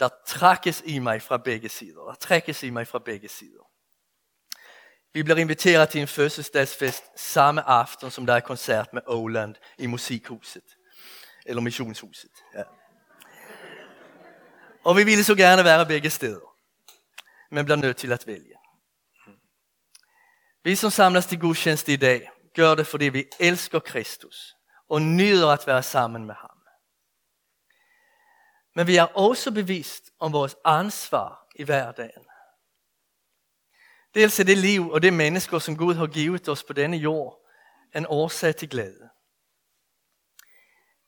Der 0.00 0.08
trækkes 0.26 0.82
i 0.86 0.98
mig 0.98 1.22
fra 1.22 1.36
begge 1.36 1.68
sider. 1.68 2.02
Der 2.02 2.14
trækkes 2.14 2.62
i 2.62 2.70
mig 2.70 2.86
fra 2.86 2.98
begge 2.98 3.28
sider. 3.28 3.62
Vi 5.14 5.22
bliver 5.22 5.36
inviteret 5.36 5.88
til 5.88 6.00
en 6.00 6.08
fødselsdagsfest 6.08 7.04
samme 7.16 7.62
aften, 7.62 8.10
som 8.10 8.26
der 8.26 8.34
er 8.34 8.40
koncert 8.40 8.92
med 8.92 9.02
Oland 9.06 9.54
i 9.78 9.86
Musikhuset. 9.86 10.76
Eller 11.46 11.62
Missionshuset. 11.62 12.30
Ja. 12.54 12.62
Og 14.84 14.96
vi 14.96 15.04
ville 15.04 15.24
så 15.24 15.34
gerne 15.34 15.64
være 15.64 15.86
begge 15.86 16.10
steder. 16.10 16.54
Men 17.50 17.64
bliver 17.64 17.76
nødt 17.76 17.96
til 17.96 18.12
at 18.12 18.26
vælge. 18.26 18.54
Vi 20.64 20.76
som 20.76 20.90
samlas 20.90 21.26
til 21.26 21.40
gudstjeneste 21.40 21.92
i 21.92 21.96
dag, 21.96 22.30
gør 22.54 22.74
det 22.74 22.86
fordi 22.86 23.04
vi 23.04 23.24
elsker 23.40 23.78
Kristus 23.78 24.54
og 24.88 25.02
nyder 25.02 25.48
at 25.48 25.66
være 25.66 25.82
sammen 25.82 26.24
med 26.24 26.34
ham. 26.34 26.51
Men 28.74 28.86
vi 28.86 28.96
er 28.96 29.04
også 29.04 29.50
bevidst 29.50 30.10
om 30.18 30.32
vores 30.32 30.56
ansvar 30.64 31.46
i 31.54 31.62
hverdagen. 31.62 32.26
Dels 34.14 34.40
er 34.40 34.44
det 34.44 34.58
liv 34.58 34.90
og 34.90 35.02
det 35.02 35.12
mennesker, 35.12 35.58
som 35.58 35.76
Gud 35.76 35.94
har 35.94 36.06
givet 36.06 36.48
os 36.48 36.64
på 36.64 36.72
denne 36.72 36.96
jord, 36.96 37.46
en 37.94 38.06
årsag 38.08 38.56
til 38.56 38.68
glæde. 38.68 39.10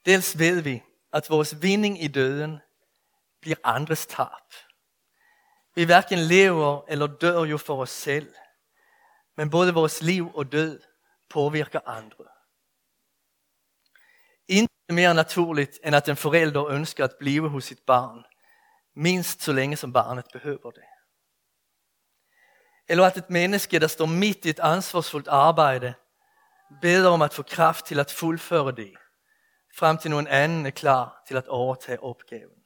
Dels 0.07 0.39
ved 0.39 0.61
vi, 0.61 0.83
at 1.13 1.31
vores 1.31 1.63
vinding 1.63 2.03
i 2.03 2.09
døden 2.09 2.59
bliver 3.41 3.57
andres 3.65 4.07
tab. 4.07 4.29
Vi 5.75 5.85
hverken 5.85 6.19
lever 6.19 6.83
eller 6.89 7.07
dør 7.07 7.45
jo 7.45 7.59
for 7.59 7.83
os 7.83 7.91
selv, 7.91 8.35
men 9.37 9.51
både 9.51 9.75
vores 9.75 10.03
liv 10.03 10.35
og 10.35 10.53
død 10.53 10.83
påvirker 11.31 11.81
andre. 11.87 12.25
Inte 14.85 14.95
mere 14.95 15.15
naturligt 15.15 15.79
end 15.85 15.97
at 15.97 16.09
en 16.09 16.17
forælder 16.17 16.69
ønsker 16.69 17.05
at 17.05 17.15
blive 17.19 17.49
hos 17.49 17.65
sit 17.65 17.81
barn, 17.87 18.25
mindst 18.97 19.43
så 19.43 19.53
længe 19.53 19.77
som 19.77 19.93
barnet 19.93 20.25
behøver 20.33 20.71
det. 20.71 20.85
Eller 22.89 23.07
at 23.07 23.17
et 23.17 23.31
menneske, 23.31 23.79
der 23.79 23.87
står 23.87 24.07
midt 24.07 24.45
i 24.45 24.49
et 24.49 24.61
ansvarsfuldt 24.61 25.29
arbejde, 25.29 25.95
beder 26.81 27.11
om 27.11 27.23
at 27.23 27.35
få 27.35 27.43
kraft 27.43 27.87
til 27.87 28.01
at 28.01 28.11
fuldføre 28.11 28.73
det, 28.73 28.95
frem 29.77 29.99
til 29.99 30.11
nogen 30.11 30.27
anden 30.27 30.67
er 30.67 30.71
klar 30.71 31.23
til 31.29 31.37
at 31.37 31.49
overtage 31.49 32.03
opgaven. 32.03 32.65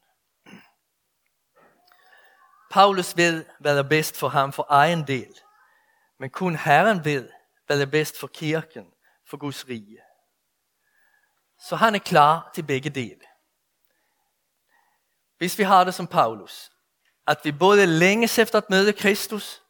Paulus 2.71 3.17
ved, 3.17 3.45
hvad 3.61 3.79
er 3.79 3.83
bedst 3.83 4.17
for 4.17 4.29
ham 4.29 4.53
for 4.53 4.67
egen 4.69 5.07
del, 5.07 5.35
men 6.19 6.31
kun 6.31 6.57
Herren 6.57 7.05
ved, 7.05 7.31
hvad 7.67 7.81
er 7.81 7.87
bedst 7.87 8.21
for 8.21 8.27
kirken, 8.27 8.93
for 9.31 9.37
Guds 9.37 9.69
rige. 9.69 9.99
Så 11.59 11.77
han 11.77 11.95
er 11.95 11.99
klar 11.99 12.50
til 12.55 12.62
begge 12.62 12.91
dele. 12.91 13.21
Hvis 15.38 15.59
vi 15.59 15.62
har 15.62 15.85
det 15.85 15.95
som 15.95 16.07
Paulus, 16.07 16.71
at 17.27 17.41
vi 17.45 17.53
både 17.53 17.87
længes 17.87 18.38
efter 18.38 18.59
at 18.59 18.71
møde 18.71 18.93
Kristus, 18.93 19.62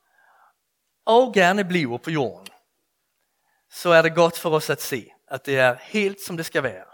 og 1.04 1.34
gerne 1.34 1.64
bliver 1.64 1.98
på 1.98 2.10
jorden, 2.10 2.48
så 3.70 3.90
er 3.90 4.02
det 4.02 4.14
godt 4.14 4.38
for 4.38 4.50
os 4.50 4.70
at 4.70 4.82
se, 4.82 5.10
at 5.28 5.46
det 5.46 5.58
er 5.58 5.74
helt 5.74 6.20
som 6.20 6.36
det 6.36 6.46
skal 6.46 6.62
være, 6.62 6.84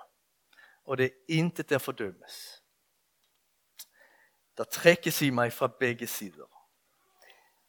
og 0.85 0.99
det 0.99 1.05
er 1.05 1.11
intet 1.29 1.71
der 1.71 1.79
fordømmes. 1.79 2.63
Der 4.57 4.65
trækkes 4.65 5.23
i 5.23 5.31
mig 5.31 5.53
fra 5.53 5.67
begge 5.67 6.07
sider. 6.07 6.47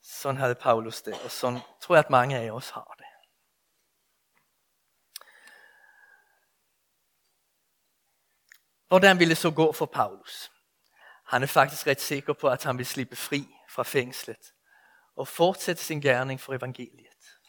Sådan 0.02 0.38
havde 0.38 0.56
Paulus 0.56 1.02
det, 1.02 1.14
og 1.24 1.32
sådan 1.32 1.60
tror 1.82 1.96
jeg, 1.96 2.06
at 2.06 2.10
mange 2.10 2.38
af 2.38 2.52
os 2.52 2.70
har 2.70 2.96
det. 2.98 3.05
Hvordan 8.96 9.20
ville 9.20 9.30
det 9.30 9.38
så 9.38 9.52
gå 9.52 9.72
for 9.72 9.86
Paulus? 9.86 10.52
Han 11.26 11.44
er 11.44 11.48
faktisk 11.48 11.88
ret 11.88 12.02
sikker 12.02 12.34
på, 12.34 12.50
at 12.50 12.64
han 12.64 12.78
vil 12.78 12.86
slippe 12.86 13.16
fri 13.16 13.48
fra 13.70 13.84
fængslet 13.84 14.54
og 15.16 15.28
fortsætte 15.28 15.84
sin 15.84 16.02
gerning 16.02 16.40
for 16.42 16.54
evangeliet. 16.54 17.40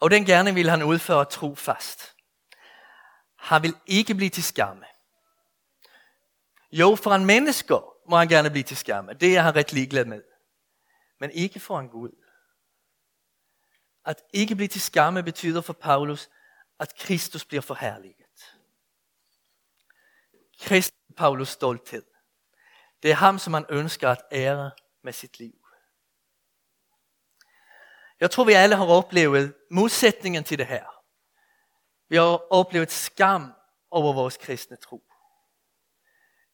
Og 0.00 0.10
den 0.10 0.24
gerning 0.24 0.56
vil 0.56 0.70
han 0.70 0.82
udføre 0.82 1.24
tro 1.24 1.54
fast. 1.54 2.14
Han 3.36 3.62
vil 3.62 3.74
ikke 3.86 4.14
blive 4.14 4.30
til 4.30 4.44
skamme. 4.44 4.84
Jo, 6.72 6.96
for 6.96 7.14
en 7.14 7.24
mennesker 7.24 8.08
må 8.10 8.16
han 8.16 8.28
gerne 8.28 8.50
blive 8.50 8.64
til 8.64 8.76
skamme. 8.76 9.14
Det 9.14 9.36
er 9.36 9.42
han 9.42 9.56
ret 9.56 9.72
ligeglad 9.72 10.04
med. 10.04 10.22
Men 11.20 11.30
ikke 11.30 11.60
for 11.60 11.80
en 11.80 11.88
Gud. 11.88 12.10
At 14.04 14.22
ikke 14.32 14.54
blive 14.54 14.68
til 14.68 14.80
skamme 14.80 15.22
betyder 15.22 15.60
for 15.60 15.72
Paulus, 15.72 16.28
at 16.80 16.94
Kristus 16.98 17.44
bliver 17.44 17.62
forherliget. 17.62 18.21
Krist 20.62 20.94
Paulus 21.16 21.48
stolthed. 21.48 22.04
Det 23.02 23.10
er 23.10 23.14
ham, 23.14 23.38
som 23.38 23.54
han 23.54 23.66
ønsker 23.68 24.08
at 24.08 24.22
ære 24.32 24.70
med 25.02 25.12
sit 25.12 25.38
liv. 25.38 25.54
Jeg 28.20 28.30
tror, 28.30 28.44
vi 28.44 28.52
alle 28.52 28.76
har 28.76 28.86
oplevet 28.86 29.54
modsætningen 29.70 30.44
til 30.44 30.58
det 30.58 30.66
her. 30.66 30.84
Vi 32.08 32.16
har 32.16 32.52
oplevet 32.52 32.90
skam 32.90 33.52
over 33.90 34.12
vores 34.12 34.36
kristne 34.36 34.76
tro. 34.76 35.02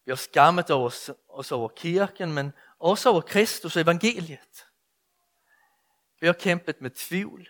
Vi 0.04 0.10
har 0.10 0.16
skammet 0.16 0.70
os, 0.70 1.10
os 1.28 1.52
over 1.52 1.68
kirken, 1.68 2.32
men 2.32 2.52
også 2.78 3.08
over 3.08 3.20
Kristus 3.20 3.76
og 3.76 3.82
evangeliet. 3.82 4.66
Vi 6.20 6.26
har 6.26 6.34
kæmpet 6.34 6.80
med 6.80 6.90
tvivl, 6.90 7.48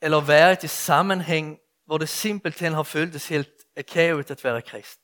eller 0.00 0.20
været 0.20 0.64
i 0.64 0.68
sammenhæng, 0.68 1.60
hvor 1.84 1.98
det 1.98 2.08
simpelthen 2.08 2.72
har 2.72 2.82
føltes 2.82 3.28
helt 3.28 3.64
akavet 3.76 4.30
at 4.30 4.44
være 4.44 4.62
kristen. 4.62 5.03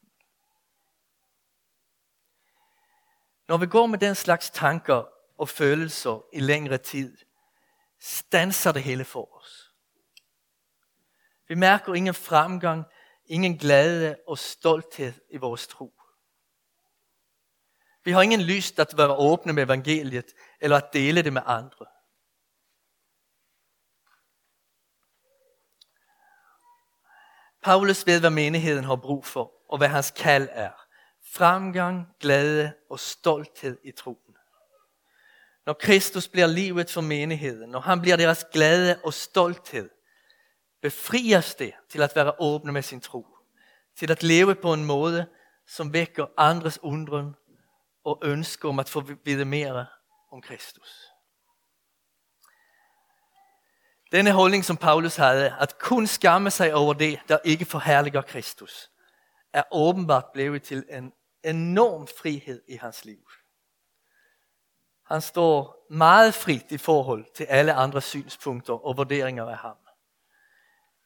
Når 3.50 3.57
vi 3.57 3.66
går 3.66 3.87
med 3.87 3.99
den 3.99 4.14
slags 4.14 4.50
tanker 4.50 5.04
og 5.38 5.49
følelser 5.49 6.25
i 6.33 6.40
længere 6.40 6.78
tid, 6.78 7.16
stanser 8.00 8.73
det 8.73 8.83
hele 8.83 9.04
for 9.04 9.37
os. 9.37 9.75
Vi 11.49 11.54
mærker 11.54 11.95
ingen 11.95 12.14
fremgang, 12.14 12.85
ingen 13.26 13.59
glæde 13.59 14.16
og 14.28 14.38
stolthed 14.38 15.12
i 15.30 15.37
vores 15.37 15.66
tro. 15.66 15.95
Vi 18.04 18.11
har 18.11 18.23
ingen 18.23 18.40
lyst 18.40 18.78
at 18.78 18.97
være 18.97 19.16
åbne 19.16 19.52
med 19.52 19.62
evangeliet 19.62 20.35
eller 20.61 20.76
at 20.76 20.92
dele 20.92 21.23
det 21.23 21.33
med 21.33 21.42
andre. 21.47 21.87
Paulus 27.62 28.07
ved, 28.07 28.21
hvad 28.21 28.30
menigheden 28.30 28.85
har 28.85 28.97
brug 28.97 29.26
for, 29.26 29.52
og 29.69 29.78
hvad 29.78 29.88
hans 29.88 30.11
kald 30.11 30.49
er. 30.52 30.80
Fremgang, 31.33 32.09
glæde 32.21 32.73
og 32.91 33.01
stolthed 33.01 33.79
i 33.85 33.91
troen. 33.93 34.37
Når 35.67 35.73
Kristus 35.73 36.29
bliver 36.29 36.47
livet 36.47 36.91
for 36.91 37.01
menigheden, 37.01 37.71
når 37.71 37.81
han 37.81 38.01
bliver 38.01 38.17
deres 38.17 38.47
glæde 38.53 39.01
og 39.05 39.15
stolthed, 39.15 39.91
befrias 40.83 41.55
det 41.55 41.73
til 41.89 42.03
at 42.03 42.17
være 42.17 42.33
åbne 42.39 42.73
med 42.73 42.83
sin 42.83 43.01
tro. 43.01 43.27
Til 43.97 44.11
at 44.11 44.23
leve 44.23 44.55
på 44.55 44.73
en 44.73 44.85
måde, 44.85 45.27
som 45.67 45.93
vækker 45.93 46.27
andres 46.37 46.83
undren 46.83 47.35
og 48.05 48.19
ønsker 48.23 48.69
om 48.69 48.79
at 48.79 48.89
få 48.89 49.01
vide 49.25 49.45
mere 49.45 49.87
om 50.33 50.43
Kristus. 50.43 51.11
Denne 54.13 54.33
holdning, 54.33 54.65
som 54.65 54.77
Paulus 54.77 55.17
havde, 55.17 55.57
at 55.61 55.79
kun 55.79 56.07
skamme 56.07 56.51
sig 56.51 56.75
over 56.75 56.95
det, 56.95 57.21
der 57.29 57.39
ikke 57.45 57.65
forherliger 57.65 58.23
Kristus, 58.23 58.91
er 59.53 59.63
åbenbart 59.73 60.25
blevet 60.33 60.63
til 60.63 60.85
en 60.89 61.13
enorm 61.45 62.07
frihed 62.07 62.63
i 62.69 62.77
hans 62.77 63.05
liv. 63.05 63.31
Han 65.07 65.21
står 65.21 65.87
meget 65.91 66.35
frit 66.35 66.73
i 66.73 66.79
forhold 66.79 67.27
til 67.35 67.45
alle 67.45 67.73
andre 67.73 68.03
synspunkter 68.03 68.87
og 68.87 68.97
vurderinger 68.97 69.47
af 69.47 69.57
ham. 69.57 69.77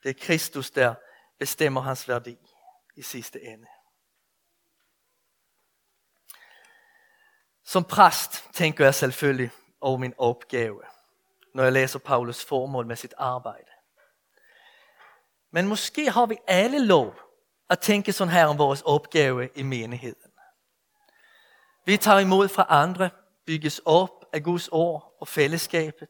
Det 0.03 0.11
er 0.11 0.25
Kristus, 0.27 0.71
der 0.71 0.95
bestemmer 1.39 1.81
hans 1.81 2.09
værdi 2.09 2.39
i 2.97 3.03
sidste 3.03 3.43
ende. 3.43 3.67
Som 7.65 7.85
præst 7.85 8.45
tænker 8.53 8.85
jeg 8.85 8.95
selvfølgelig 8.95 9.51
over 9.81 9.99
min 9.99 10.15
opgave, 10.19 10.83
når 11.55 11.63
jeg 11.63 11.73
læser 11.73 11.99
Paulus 11.99 12.45
formål 12.45 12.87
med 12.87 12.97
sit 12.97 13.15
arbejde. 13.17 13.71
Men 15.51 15.69
måske 15.69 16.11
har 16.11 16.27
vi 16.27 16.37
alle 16.47 16.87
lov 16.87 17.24
at 17.71 17.81
tænke 17.81 18.13
sådan 18.13 18.33
her 18.33 18.47
om 18.47 18.59
vores 18.59 18.83
opgave 18.83 19.49
i 19.55 19.63
menigheden. 19.63 20.31
Vi 21.85 21.97
tager 21.97 22.19
imod 22.19 22.49
fra 22.49 22.67
andre, 22.69 23.11
bygges 23.47 23.81
op 23.85 24.25
af 24.33 24.43
Guds 24.43 24.69
ord 24.69 25.17
og 25.21 25.29
fællesskabet. 25.29 26.09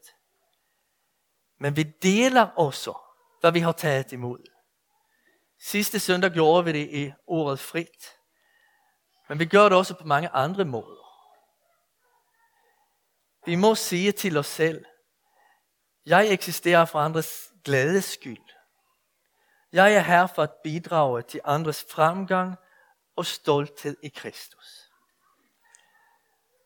Men 1.59 1.75
vi 1.75 1.83
deler 1.83 2.41
også, 2.41 2.93
hvad 3.41 3.51
vi 3.51 3.59
har 3.59 3.71
taget 3.71 4.11
imod. 4.11 4.39
Sidste 5.59 5.99
søndag 5.99 6.31
gjorde 6.31 6.65
vi 6.65 6.71
det 6.71 6.89
i 6.91 7.11
ordet 7.27 7.59
frit. 7.59 8.05
Men 9.29 9.39
vi 9.39 9.45
gør 9.45 9.63
det 9.63 9.77
også 9.77 9.93
på 9.93 10.07
mange 10.07 10.29
andre 10.29 10.65
måder. 10.65 11.05
Vi 13.45 13.55
må 13.55 13.75
sige 13.75 14.11
til 14.11 14.37
os 14.37 14.47
selv, 14.47 14.85
jeg 16.05 16.33
eksisterer 16.33 16.85
for 16.85 16.99
andres 16.99 17.53
glædes 17.63 18.05
skyld. 18.05 18.54
Jeg 19.75 19.93
er 19.93 19.99
her 19.99 20.27
for 20.27 20.43
at 20.43 20.51
bidrage 20.63 21.21
til 21.21 21.41
andres 21.45 21.85
fremgang 21.89 22.55
og 23.15 23.25
stolthed 23.25 23.97
i 24.03 24.07
Kristus. 24.07 24.91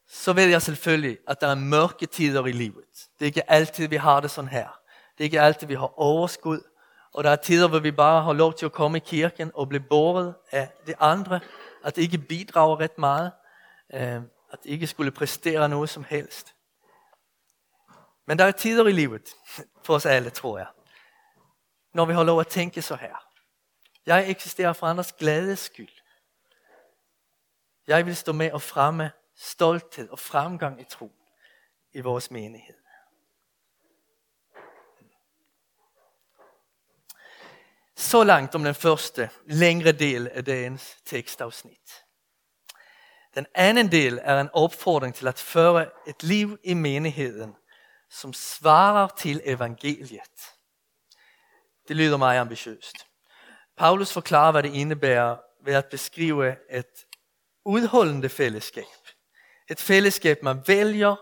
Så 0.08 0.34
ved 0.34 0.46
jeg 0.46 0.62
selvfølgelig, 0.62 1.18
at 1.28 1.42
der 1.42 1.48
er 1.48 1.56
mørke 1.56 2.06
tider 2.06 2.46
i 2.46 2.52
livet. 2.52 3.08
Det 3.20 3.22
er 3.22 3.26
ikke 3.26 3.52
altid, 3.52 3.88
vi 3.88 3.96
har 3.96 4.20
det 4.20 4.32
sådan 4.32 4.50
her. 4.50 4.80
Det 5.18 5.20
er 5.20 5.24
ikke 5.24 5.42
altid, 5.42 5.68
vi 5.68 5.74
har 5.74 6.00
overskud. 6.00 6.62
Og 7.14 7.24
der 7.24 7.30
er 7.30 7.36
tider, 7.36 7.68
hvor 7.68 7.80
vi 7.80 7.92
bare 7.92 8.24
har 8.24 8.34
lov 8.34 8.54
til 8.54 8.66
at 8.66 8.72
komme 8.72 8.98
i 8.98 9.02
kirken 9.06 9.52
og 9.54 9.70
blive 9.70 9.84
båret 9.90 10.36
af 10.52 10.72
det 10.88 10.96
andre. 11.00 11.40
At 11.84 11.96
det 11.96 12.02
ikke 12.02 12.18
bidrager 12.18 12.80
ret 12.80 12.98
meget. 12.98 13.32
Øhm, 13.94 14.30
at 14.52 14.60
det 14.64 14.70
ikke 14.70 14.88
skulle 14.88 15.12
præstere 15.12 15.70
noget 15.70 15.90
som 15.90 16.04
helst. 16.04 16.56
Men 18.28 18.40
der 18.40 18.46
er 18.46 18.52
tider 18.52 18.88
i 18.88 18.92
livet, 18.92 19.30
for 19.84 19.96
os 19.96 20.06
alle 20.06 20.30
tror 20.30 20.58
jeg, 20.58 20.68
når 21.94 22.06
vi 22.06 22.14
har 22.14 22.24
lov 22.24 22.40
at 22.40 22.48
tænke 22.48 22.82
så 22.82 22.96
her. 22.96 23.26
Jeg 24.06 24.30
eksisterer 24.30 24.74
for 24.74 24.88
andres 24.88 25.14
glade 25.14 25.56
skyld. 25.56 25.90
Jeg 27.88 28.06
vil 28.06 28.16
stå 28.16 28.32
med 28.32 28.52
og 28.52 28.62
fremme 28.62 29.12
stolthed 29.36 30.10
og 30.10 30.20
fremgang 30.20 30.82
i 30.82 30.84
tro 30.84 31.12
i 31.92 32.02
vores 32.02 32.32
menighed. 32.32 32.76
Så 37.96 38.24
langt 38.24 38.56
om 38.56 38.64
den 38.64 38.76
første 38.76 39.30
længere 39.46 39.92
del 39.92 40.28
af 40.28 40.46
dagens 40.46 40.98
tekstafsnit. 41.06 42.06
Den 43.36 43.46
anden 43.56 43.92
del 43.92 44.20
er 44.22 44.42
en 44.42 44.50
opfordring 44.54 45.16
til 45.16 45.28
at 45.28 45.40
føre 45.40 45.90
et 46.08 46.24
liv 46.24 46.58
i 46.64 46.74
menigheden, 46.74 47.56
som 48.10 48.34
svarer 48.34 49.08
til 49.08 49.42
evangeliet. 49.46 50.59
Det 51.90 51.98
lyder 51.98 52.18
meget 52.18 52.40
ambitiøst. 52.40 52.96
Paulus 53.78 54.14
forklarer, 54.14 54.52
hvad 54.52 54.64
det 54.64 54.74
indebærer 54.74 55.38
ved 55.66 55.74
at 55.74 55.86
beskrive 55.86 56.56
et 56.78 57.06
udholdende 57.66 58.30
fællesskab. 58.30 58.84
Et 59.70 59.80
fællesskab, 59.80 60.44
man 60.44 60.64
vælger, 60.68 61.16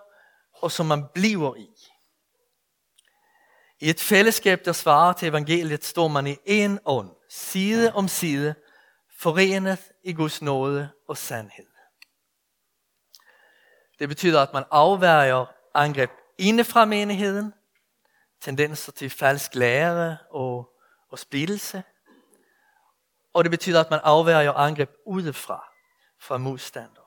og 0.54 0.72
som 0.72 0.86
man 0.86 1.04
bliver 1.14 1.56
i. 1.56 1.70
I 3.80 3.90
et 3.90 4.00
fællesskab, 4.00 4.66
der 4.66 4.72
svarer 4.74 5.14
til 5.14 5.28
evangeliet, 5.28 5.84
står 5.84 6.08
man 6.08 6.28
i 6.28 6.38
en 6.46 6.80
ånd, 6.86 7.12
side 7.30 7.94
om 7.94 8.08
side, 8.08 8.56
forenet 9.20 9.92
i 10.04 10.14
Guds 10.14 10.42
nåde 10.42 10.90
og 11.08 11.18
sandhed. 11.18 11.68
Det 14.00 14.10
betyder, 14.10 14.42
at 14.42 14.54
man 14.54 14.64
afværger 14.72 15.46
angreb 15.74 16.12
inde 16.38 16.64
fra 16.64 16.86
menigheden, 16.86 17.54
tendenser 18.42 18.92
til 18.92 19.10
falsk 19.10 19.56
lære 19.56 20.18
og, 20.30 20.78
og 21.10 21.20
splittelse. 21.20 21.84
Og 23.34 23.44
det 23.44 23.52
betyder, 23.52 23.84
at 23.84 23.90
man 23.90 24.00
afværger 24.04 24.54
angreb 24.54 24.90
udefra, 25.06 25.74
fra 26.20 26.38
modstandere. 26.38 27.04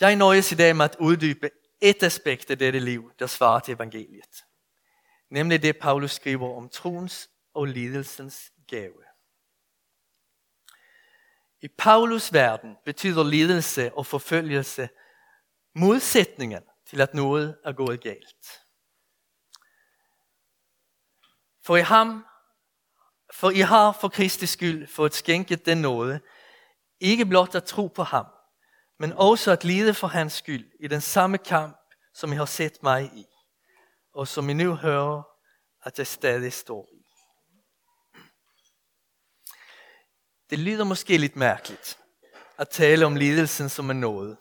Jeg 0.00 0.16
nøjes 0.16 0.52
i 0.52 0.54
dag 0.54 0.76
med 0.76 0.84
at 0.84 0.96
uddybe 1.00 1.50
et 1.80 2.02
aspekt 2.02 2.50
af 2.50 2.58
dette 2.58 2.78
liv, 2.78 3.12
der 3.18 3.26
svarer 3.26 3.60
til 3.60 3.74
evangeliet. 3.74 4.44
Nemlig 5.30 5.62
det, 5.62 5.78
Paulus 5.78 6.12
skriver 6.12 6.56
om 6.56 6.68
troens 6.68 7.30
og 7.54 7.64
lidelsens 7.64 8.52
gave. 8.68 9.04
I 11.60 11.68
Paulus 11.68 12.32
verden 12.32 12.76
betyder 12.84 13.24
lidelse 13.24 13.94
og 13.94 14.06
forfølgelse 14.06 14.88
modsætningen 15.74 16.62
til 16.86 17.00
at 17.00 17.14
noget 17.14 17.58
er 17.64 17.72
gået 17.72 18.02
galt. 18.02 18.60
For 21.64 21.76
i 21.76 21.80
ham, 21.80 22.26
for 23.34 23.50
I 23.50 23.60
har 23.60 23.92
for 23.92 24.08
Kristi 24.08 24.46
skyld 24.46 24.86
fået 24.86 25.14
skænket 25.14 25.66
den 25.66 25.78
nåde, 25.78 26.20
ikke 27.00 27.26
blot 27.26 27.54
at 27.54 27.64
tro 27.64 27.86
på 27.86 28.02
ham, 28.02 28.26
men 28.98 29.12
også 29.12 29.52
at 29.52 29.64
lide 29.64 29.94
for 29.94 30.06
hans 30.06 30.32
skyld 30.32 30.72
i 30.80 30.88
den 30.88 31.00
samme 31.00 31.38
kamp, 31.38 31.76
som 32.14 32.32
I 32.32 32.36
har 32.36 32.44
set 32.44 32.82
mig 32.82 33.04
i, 33.14 33.26
og 34.12 34.28
som 34.28 34.50
I 34.50 34.52
nu 34.52 34.74
hører, 34.74 35.22
at 35.82 35.98
jeg 35.98 36.06
stadig 36.06 36.52
står 36.52 36.88
i. 36.92 37.04
Det 40.50 40.58
lyder 40.58 40.84
måske 40.84 41.18
lidt 41.18 41.36
mærkeligt 41.36 41.98
at 42.58 42.68
tale 42.68 43.06
om 43.06 43.16
lidelsen 43.16 43.68
som 43.68 43.90
en 43.90 44.00
nåde. 44.00 44.36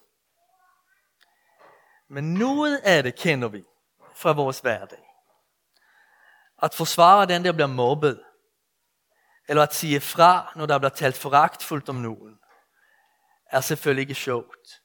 Men 2.13 2.33
noget 2.33 2.77
af 2.77 3.03
det 3.03 3.15
kender 3.15 3.47
vi 3.47 3.63
fra 4.15 4.31
vores 4.31 4.59
hverdag. 4.59 5.03
At 6.63 6.73
forsvare 6.73 7.25
den, 7.25 7.45
der 7.45 7.51
bliver 7.51 7.67
mobbet, 7.67 8.23
eller 9.49 9.63
at 9.63 9.73
sige 9.73 9.99
fra, 9.99 10.53
når 10.55 10.65
der 10.65 10.77
bliver 10.77 10.89
talt 10.89 11.17
foragtfuldt 11.17 11.89
om 11.89 11.95
nogen, 11.95 12.39
er 13.51 13.61
selvfølgelig 13.61 14.01
ikke 14.01 14.15
sjovt. 14.15 14.81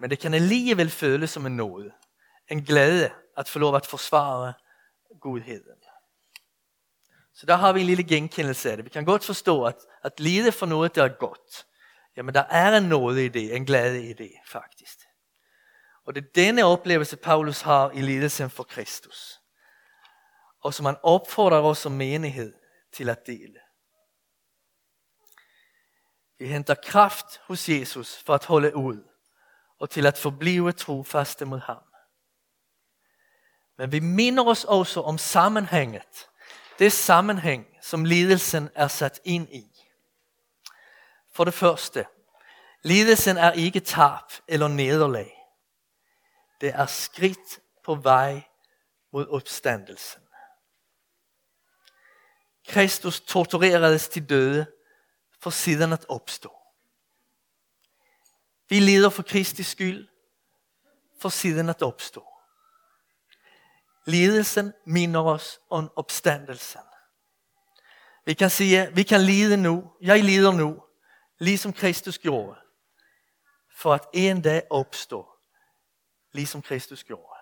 Men 0.00 0.10
det 0.10 0.18
kan 0.18 0.34
alligevel 0.34 0.90
føles 0.90 1.30
som 1.30 1.46
en 1.46 1.56
nåde. 1.56 1.92
En 2.48 2.64
glæde 2.64 3.10
at 3.36 3.48
få 3.48 3.58
lov 3.58 3.76
at 3.76 3.86
forsvare 3.86 4.52
godheden. 5.20 5.78
Så 7.34 7.46
der 7.46 7.56
har 7.56 7.72
vi 7.72 7.80
en 7.80 7.86
lille 7.86 8.04
genkendelse 8.04 8.70
af 8.70 8.76
det. 8.76 8.84
Vi 8.84 8.90
kan 8.90 9.04
godt 9.04 9.24
forstå, 9.24 9.64
at, 9.64 9.76
at 10.02 10.20
lide 10.20 10.52
for 10.52 10.66
noget, 10.66 10.94
der 10.94 11.04
er 11.04 11.18
godt. 11.18 11.66
Jamen 12.16 12.34
der 12.34 12.44
er 12.50 12.76
en 12.76 12.88
nåde 12.88 13.24
i 13.24 13.28
det, 13.28 13.56
en 13.56 13.66
glæde 13.66 14.10
i 14.10 14.12
det 14.12 14.32
faktisk. 14.46 14.98
Og 16.04 16.14
det 16.14 16.24
er 16.24 16.32
denne 16.34 16.64
oplevelse, 16.64 17.16
Paulus 17.16 17.60
har 17.60 17.90
i 17.90 18.00
lidelsen 18.00 18.50
for 18.50 18.62
Kristus. 18.62 19.40
Og 20.60 20.74
som 20.74 20.86
han 20.86 20.96
opfordrer 21.02 21.60
os 21.60 21.78
som 21.78 21.92
menighed 21.92 22.54
til 22.92 23.08
at 23.08 23.26
dele. 23.26 23.58
Vi 26.38 26.46
henter 26.46 26.74
kraft 26.74 27.40
hos 27.46 27.68
Jesus 27.68 28.22
for 28.26 28.34
at 28.34 28.44
holde 28.44 28.76
ud 28.76 29.08
og 29.78 29.90
til 29.90 30.06
at 30.06 30.18
forblive 30.18 30.72
trofaste 30.72 31.44
mod 31.44 31.58
ham. 31.58 31.82
Men 33.78 33.92
vi 33.92 34.00
minder 34.00 34.46
os 34.46 34.64
også 34.64 35.00
om 35.00 35.18
sammenhænget. 35.18 36.28
Det 36.78 36.92
sammenhæng, 36.92 37.66
som 37.82 38.04
lidelsen 38.04 38.70
er 38.74 38.88
sat 38.88 39.20
ind 39.24 39.48
i. 39.54 39.64
For 41.34 41.44
det 41.44 41.54
første, 41.54 42.06
lidelsen 42.82 43.36
er 43.36 43.52
ikke 43.52 43.80
tab 43.80 44.32
eller 44.48 44.68
nederlag. 44.68 45.41
Det 46.62 46.74
er 46.74 46.86
skridt 46.86 47.60
på 47.84 47.94
vej 47.94 48.42
mod 49.12 49.28
opstandelsen. 49.28 50.22
Kristus 52.68 53.20
tortureredes 53.20 54.08
til 54.08 54.28
døde 54.28 54.66
for 55.40 55.50
siden 55.50 55.92
at 55.92 56.06
opstå. 56.08 56.52
Vi 58.68 58.80
lider 58.80 59.10
for 59.10 59.22
Kristi 59.22 59.62
skyld 59.62 60.08
for 61.20 61.28
siden 61.28 61.68
at 61.68 61.82
opstå. 61.82 62.26
Lidelsen 64.04 64.72
minner 64.86 65.22
os 65.22 65.60
om 65.70 65.92
opstandelsen. 65.96 66.80
Vi 68.24 68.34
kan 68.34 68.50
sige, 68.50 68.94
vi 68.94 69.02
kan 69.02 69.20
lide 69.20 69.56
nu, 69.56 69.92
jeg 70.00 70.24
lider 70.24 70.52
nu, 70.52 70.82
ligesom 71.38 71.72
Kristus 71.72 72.18
gjorde, 72.18 72.60
for 73.76 73.94
at 73.94 74.06
en 74.12 74.42
dag 74.42 74.62
opstå 74.70 75.31
ligesom 76.32 76.62
Kristus 76.62 77.04
gjorde. 77.04 77.38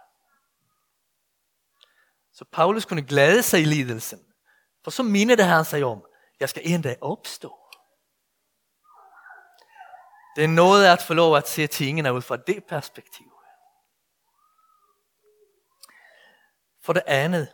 Så 2.33 2.45
Paulus 2.53 2.85
kunne 2.85 3.07
glæde 3.07 3.43
sig 3.43 3.61
i 3.61 3.65
lidelsen. 3.65 4.27
for 4.85 4.91
så 4.91 5.03
mindede 5.03 5.45
han 5.45 5.65
sig 5.65 5.85
om, 5.85 6.07
jeg 6.41 6.49
skal 6.49 6.63
en 6.65 6.83
dag 6.83 6.97
opstå. 7.01 7.57
Det 10.37 10.45
er 10.45 10.49
noget 10.49 10.87
at 10.87 11.03
få 11.03 11.15
lov 11.15 11.37
at 11.37 11.49
se 11.49 11.67
tingene 11.67 12.13
ud 12.15 12.23
fra 12.23 12.37
det 12.37 12.65
perspektiv. 12.65 13.33
For 16.83 16.93
det 16.93 17.03
andet, 17.07 17.49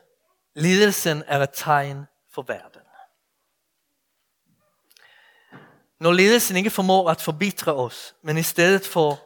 lidelsen 0.55 1.23
er 1.27 1.41
et 1.41 1.51
tegn 1.55 2.07
for 2.31 2.43
verden. 2.43 2.83
Når 6.01 6.13
lidelsen 6.13 6.57
ikke 6.57 6.71
formår 6.71 7.11
at 7.11 7.21
forbitre 7.21 7.75
os, 7.75 8.15
men 8.23 8.39
i 8.39 8.43
stedet 8.43 8.87
for 8.87 9.26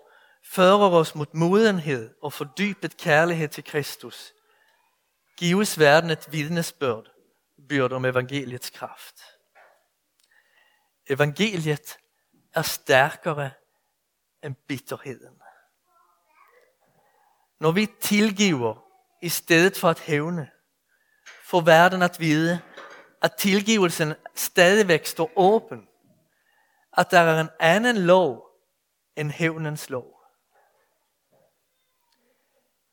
fører 0.50 0.90
os 0.90 1.14
mod 1.14 1.26
modenhed 1.32 2.14
og 2.22 2.32
fordybet 2.32 2.96
kærlighed 2.96 3.48
til 3.48 3.64
Kristus, 3.64 4.32
gives 5.36 5.78
verden 5.78 6.10
et 6.10 6.32
vidnesbørd 6.32 7.06
byrd 7.68 7.92
om 7.92 8.04
evangeliets 8.04 8.70
kraft. 8.70 9.20
Evangeliet 11.10 11.98
er 12.54 12.62
stærkere 12.62 13.50
end 14.44 14.54
bitterheden. 14.68 15.42
Når 17.60 17.72
vi 17.72 17.88
tilgiver 18.00 18.84
i 19.22 19.28
stedet 19.28 19.76
for 19.76 19.88
at 19.88 20.00
hævne, 20.00 20.50
får 21.44 21.60
verden 21.60 22.02
at 22.02 22.20
vide, 22.20 22.60
at 23.22 23.34
tilgivelsen 23.38 24.14
stadigvæk 24.34 25.06
står 25.06 25.32
åben. 25.36 25.88
At 26.96 27.10
der 27.10 27.20
er 27.20 27.40
en 27.40 27.50
anden 27.60 27.96
lov 27.96 28.46
end 29.16 29.30
hævnens 29.30 29.90
lov. 29.90 30.19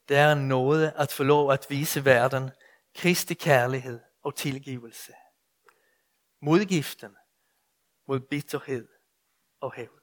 Det 0.10 0.18
er 0.18 0.32
en 0.32 0.48
nåde 0.48 0.92
at 0.92 1.12
få 1.12 1.24
lov 1.24 1.52
at 1.52 1.66
vise 1.70 2.06
verden 2.06 2.52
Kristi 2.96 3.34
kærlighed 3.34 4.00
og 4.24 4.36
tilgivelse. 4.36 5.14
Modgiften 6.40 7.16
mod 8.08 8.20
bitterhed 8.20 8.88
og 9.60 9.74
hævn. 9.74 10.00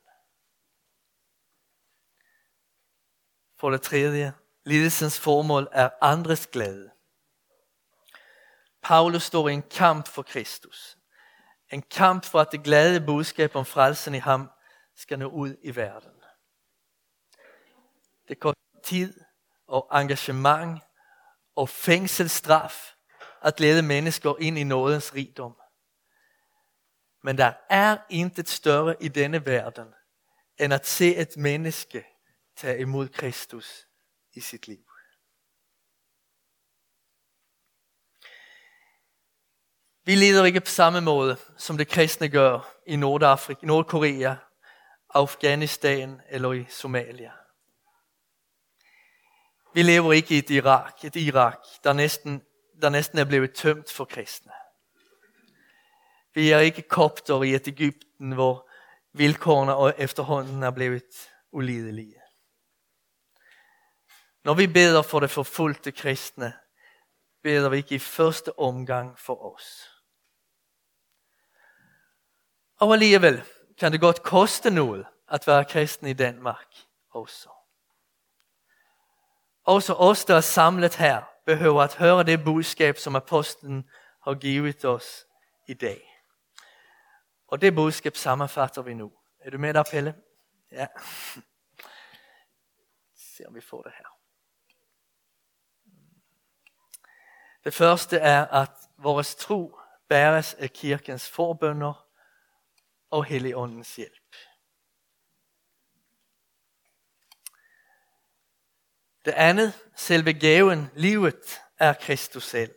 For 3.57 3.71
det 3.71 3.83
tredje, 3.83 4.35
lidelsens 4.64 5.21
formål 5.21 5.69
er 5.73 5.90
andres 6.01 6.47
glæde. 6.47 6.90
Paulus 8.83 9.23
står 9.23 9.49
i 9.49 9.53
en 9.53 9.62
kamp 9.62 10.09
for 10.09 10.23
Kristus. 10.23 10.99
En 11.71 11.83
kamp 11.83 12.25
for 12.25 12.40
at 12.40 12.53
det 12.53 12.64
glade 12.64 13.07
budskab 13.07 13.57
om 13.57 13.64
frelsen 13.64 14.14
i 14.14 14.19
ham 14.19 14.51
skal 14.95 15.19
nå 15.19 15.27
ud 15.27 15.57
i 15.62 15.77
verden. 15.77 16.12
Det 18.29 18.40
koster 18.40 18.81
tid 18.83 19.23
og 19.66 20.00
engagement 20.00 20.83
og 21.57 21.68
fængselsstraf 21.68 22.94
at 23.42 23.61
lede 23.61 23.83
mennesker 23.83 24.35
ind 24.40 24.59
i 24.59 24.64
nådens 24.64 25.14
rigdom. 25.14 25.57
Men 27.22 27.38
der 27.38 27.53
er 27.70 27.96
intet 28.11 28.48
større 28.48 29.03
i 29.03 29.09
denne 29.09 29.46
verden, 29.46 29.94
end 30.59 30.74
at 30.74 30.87
se 30.87 31.16
et 31.16 31.37
menneske 31.37 32.07
tage 32.57 32.79
imod 32.79 33.09
Kristus 33.09 33.87
i 34.33 34.40
sit 34.40 34.68
liv. 34.68 34.85
Vi 40.05 40.14
lider 40.14 40.44
ikke 40.44 40.61
på 40.61 40.66
samme 40.66 41.00
måde, 41.00 41.37
som 41.57 41.77
det 41.77 41.88
kristne 41.88 42.29
gør 42.29 42.74
i 42.87 42.96
Nordafrika, 42.96 43.66
Nordkorea, 43.66 44.35
Afghanistan 45.11 46.20
eller 46.29 46.53
i 46.53 46.64
Somalia. 46.68 47.43
Vi 49.74 49.82
lever 49.82 50.12
ikke 50.12 50.34
i 50.34 50.38
et 50.38 50.50
Irak, 50.50 51.04
et 51.04 51.16
Irak 51.16 51.58
der, 51.84 51.92
næsten, 51.92 52.42
der 52.82 52.88
næsten 52.88 53.18
er 53.18 53.24
blevet 53.24 53.54
tømt 53.54 53.92
for 53.92 54.04
kristne. 54.04 54.52
Vi 56.34 56.50
er 56.50 56.58
ikke 56.58 56.82
kopter 56.82 57.42
i 57.42 57.54
et 57.54 57.68
Ægypten, 57.68 58.32
hvor 58.32 58.70
vilkårene 59.12 59.98
efterhånden 59.98 60.62
er 60.62 60.70
blevet 60.70 61.30
ulidelige. 61.52 62.20
Når 64.44 64.54
vi 64.54 64.66
beder 64.66 65.02
for 65.02 65.20
det 65.20 65.30
forfulgte 65.30 65.92
kristne, 65.92 66.52
beder 67.42 67.68
vi 67.68 67.76
ikke 67.76 67.94
i 67.94 67.98
første 67.98 68.58
omgang 68.58 69.18
for 69.18 69.54
os. 69.54 69.90
Og 72.76 72.92
alligevel 72.92 73.42
kan 73.78 73.92
det 73.92 74.00
godt 74.00 74.22
koste 74.22 74.70
noget 74.70 75.06
at 75.28 75.46
være 75.46 75.64
kristen 75.64 76.06
i 76.06 76.12
Danmark 76.12 76.74
også. 77.10 77.54
Også 79.64 79.94
os, 79.94 80.24
der 80.24 80.35
er 80.35 80.40
samlet 80.40 80.94
her, 80.94 81.22
behøver 81.46 81.83
at 81.83 81.94
høre 81.94 82.24
det 82.24 82.44
budskab, 82.44 82.96
som 82.96 83.16
apostlen 83.16 83.90
har 84.24 84.35
givet 84.35 84.85
os 84.85 85.27
i 85.68 85.74
dag. 85.74 86.22
Og 87.48 87.61
det 87.61 87.74
budskab 87.74 88.16
sammenfatter 88.16 88.83
vi 88.83 88.94
nu. 88.94 89.12
Er 89.40 89.50
du 89.50 89.59
med 89.59 89.74
der, 89.74 89.83
Pelle? 89.90 90.14
Ja. 90.72 90.87
Se 93.16 93.46
om 93.46 93.55
vi 93.55 93.61
får 93.61 93.83
det 93.83 93.92
her. 93.98 94.07
Det 97.64 97.74
første 97.74 98.16
er, 98.16 98.46
at 98.46 98.70
vores 98.98 99.35
tro 99.35 99.79
bæres 100.09 100.55
af 100.55 100.70
kirkens 100.70 101.29
forbønder 101.29 102.07
og 103.11 103.24
Helligåndens 103.24 103.96
hjælp. 103.96 104.37
Det 109.24 109.32
andet, 109.32 109.72
selve 109.96 110.32
gaven, 110.32 110.90
livet, 110.94 111.60
er 111.78 111.92
Kristus 111.92 112.44
selv. 112.44 112.74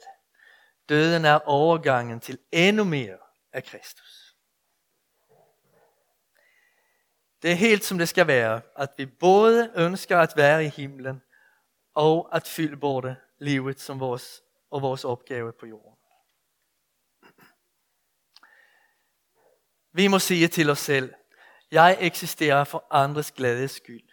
Døden 0.89 1.25
er 1.25 1.39
overgangen 1.45 2.19
til 2.19 2.39
endnu 2.51 2.83
mere 2.83 3.17
af 3.53 3.63
Kristus. 3.63 4.35
Det 7.41 7.51
er 7.51 7.55
helt 7.55 7.83
som 7.83 7.97
det 7.97 8.09
skal 8.09 8.27
være, 8.27 8.61
at 8.75 8.89
vi 8.97 9.05
både 9.05 9.71
ønsker 9.75 10.19
at 10.19 10.33
være 10.35 10.65
i 10.65 10.67
himlen 10.67 11.21
og 11.93 12.35
at 12.35 12.47
fylde 12.47 12.77
både 12.77 13.15
livet 13.39 13.79
som 13.79 13.99
vores, 13.99 14.41
og 14.71 14.81
vores 14.81 15.05
opgave 15.05 15.53
på 15.53 15.65
jorden. 15.65 15.97
Vi 19.91 20.07
må 20.07 20.19
sige 20.19 20.47
til 20.47 20.69
os 20.69 20.79
selv, 20.79 21.13
jeg 21.71 21.97
eksisterer 21.99 22.63
for 22.63 22.87
andres 22.91 23.31
glædes 23.31 23.71
skyld. 23.71 24.06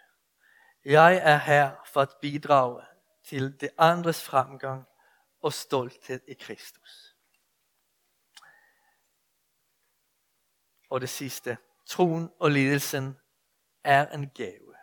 Jeg 0.85 1.15
er 1.15 1.37
her 1.37 1.75
for 1.85 2.01
at 2.01 2.15
bidrage 2.21 2.85
til 3.23 3.61
det 3.61 3.69
andres 3.77 4.23
fremgang 4.23 4.85
og 5.41 5.53
stolthed 5.53 6.21
i 6.27 6.33
Kristus. 6.33 7.15
Og 10.89 11.01
det 11.01 11.09
sidste, 11.09 11.57
troen 11.85 12.31
og 12.39 12.51
lidelsen 12.51 13.17
er 13.83 14.07
en 14.07 14.29
gave. 14.29 14.75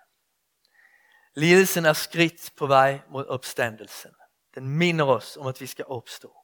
Lidelsen 1.34 1.84
er 1.84 1.92
skridt 1.92 2.52
på 2.56 2.66
vej 2.66 3.00
mod 3.08 3.26
opstandelsen. 3.26 4.14
Den 4.54 4.68
minder 4.68 5.04
os 5.04 5.36
om, 5.36 5.46
at 5.46 5.60
vi 5.60 5.66
skal 5.66 5.84
opstå. 5.88 6.36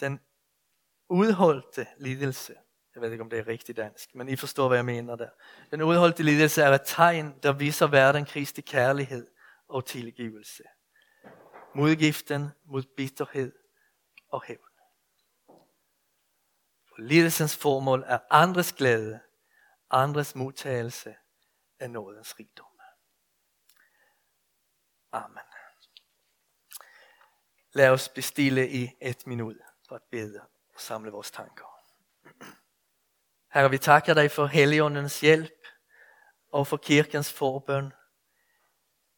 Den 0.00 0.20
udholdte 1.08 1.86
lidelse, 1.98 2.56
jeg 2.94 3.02
ved 3.02 3.12
ikke 3.12 3.22
om 3.22 3.30
det 3.30 3.38
er 3.38 3.46
rigtig 3.46 3.76
dansk, 3.76 4.14
men 4.14 4.28
I 4.28 4.36
forstår 4.36 4.68
hvad 4.68 4.78
jeg 4.78 4.84
mener 4.84 5.16
der. 5.16 5.28
Den 5.70 5.82
udholdte 5.82 6.22
lidelse 6.22 6.62
er 6.62 6.70
et 6.70 6.82
tegn, 6.84 7.38
der 7.42 7.52
viser 7.52 7.86
verden 7.86 8.24
Kristi 8.24 8.60
kærlighed 8.60 9.26
og 9.68 9.86
tilgivelse. 9.86 10.62
Modgiften 11.74 12.48
mod 12.64 12.82
bitterhed 12.96 13.52
og 14.28 14.42
hævn. 14.42 14.68
For 16.88 17.00
lidelsens 17.02 17.56
formål 17.56 18.04
er 18.06 18.18
andres 18.30 18.72
glæde, 18.72 19.20
andres 19.90 20.34
modtagelse 20.34 21.16
af 21.78 21.90
nådens 21.90 22.38
rigdom. 22.38 22.66
Amen. 25.12 25.38
Lad 27.72 27.88
os 27.88 28.08
bestille 28.08 28.70
i 28.70 28.90
et 29.00 29.26
minut 29.26 29.56
for 29.88 29.94
at 29.94 30.02
bede 30.10 30.40
og 30.74 30.80
samle 30.80 31.10
vores 31.10 31.30
tanker. 31.30 31.73
Herre, 33.54 33.70
vi 33.70 33.78
takker 33.78 34.14
dig 34.14 34.30
for 34.30 34.46
Helligåndens 34.46 35.20
hjælp 35.20 35.66
og 36.52 36.66
for 36.66 36.76
kirkens 36.76 37.32
forbøn. 37.32 37.92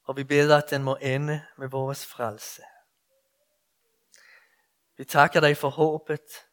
Og 0.05 0.16
vi 0.16 0.25
beder, 0.25 0.57
at 0.57 0.70
den 0.70 0.83
må 0.83 0.96
ende 1.01 1.46
med 1.59 1.68
vores 1.68 2.07
frelse. 2.07 2.62
Vi 4.96 5.05
takker 5.05 5.40
dig 5.40 5.57
for 5.57 5.68
håbet, 5.68 6.46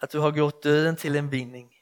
at 0.00 0.12
du 0.12 0.20
har 0.20 0.30
gjort 0.30 0.64
døden 0.64 0.96
til 0.96 1.16
en 1.16 1.30
vinding. 1.30 1.74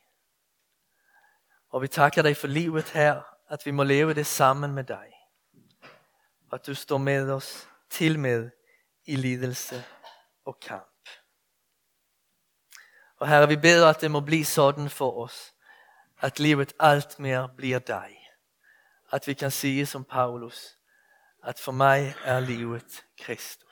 Og 1.68 1.82
vi 1.82 1.88
takker 1.88 2.22
dig 2.22 2.36
for 2.36 2.46
livet 2.46 2.90
her, 2.90 3.22
at 3.48 3.66
vi 3.66 3.70
må 3.70 3.82
leve 3.82 4.14
det 4.14 4.26
sammen 4.26 4.74
med 4.74 4.84
dig. 4.84 5.12
Og 6.50 6.54
at 6.54 6.66
du 6.66 6.74
står 6.74 6.98
med 6.98 7.30
os 7.30 7.68
til 7.90 8.18
med 8.18 8.50
i 9.04 9.16
lidelse 9.16 9.84
og 10.44 10.60
kamp. 10.60 10.89
Og 13.20 13.28
Herre, 13.28 13.48
vi 13.48 13.56
beder, 13.56 13.88
at 13.88 14.00
det 14.00 14.10
må 14.10 14.20
blive 14.20 14.44
sådan 14.44 14.90
for 14.90 15.24
os, 15.24 15.52
at 16.20 16.38
livet 16.38 16.72
alt 16.78 17.18
mere 17.18 17.48
bliver 17.56 17.78
dig. 17.78 18.16
At 19.12 19.26
vi 19.26 19.34
kan 19.34 19.50
sige 19.50 19.86
som 19.86 20.04
Paulus, 20.04 20.76
at 21.44 21.58
for 21.58 21.72
mig 21.72 22.14
er 22.24 22.40
livet 22.40 23.04
Kristus. 23.20 23.69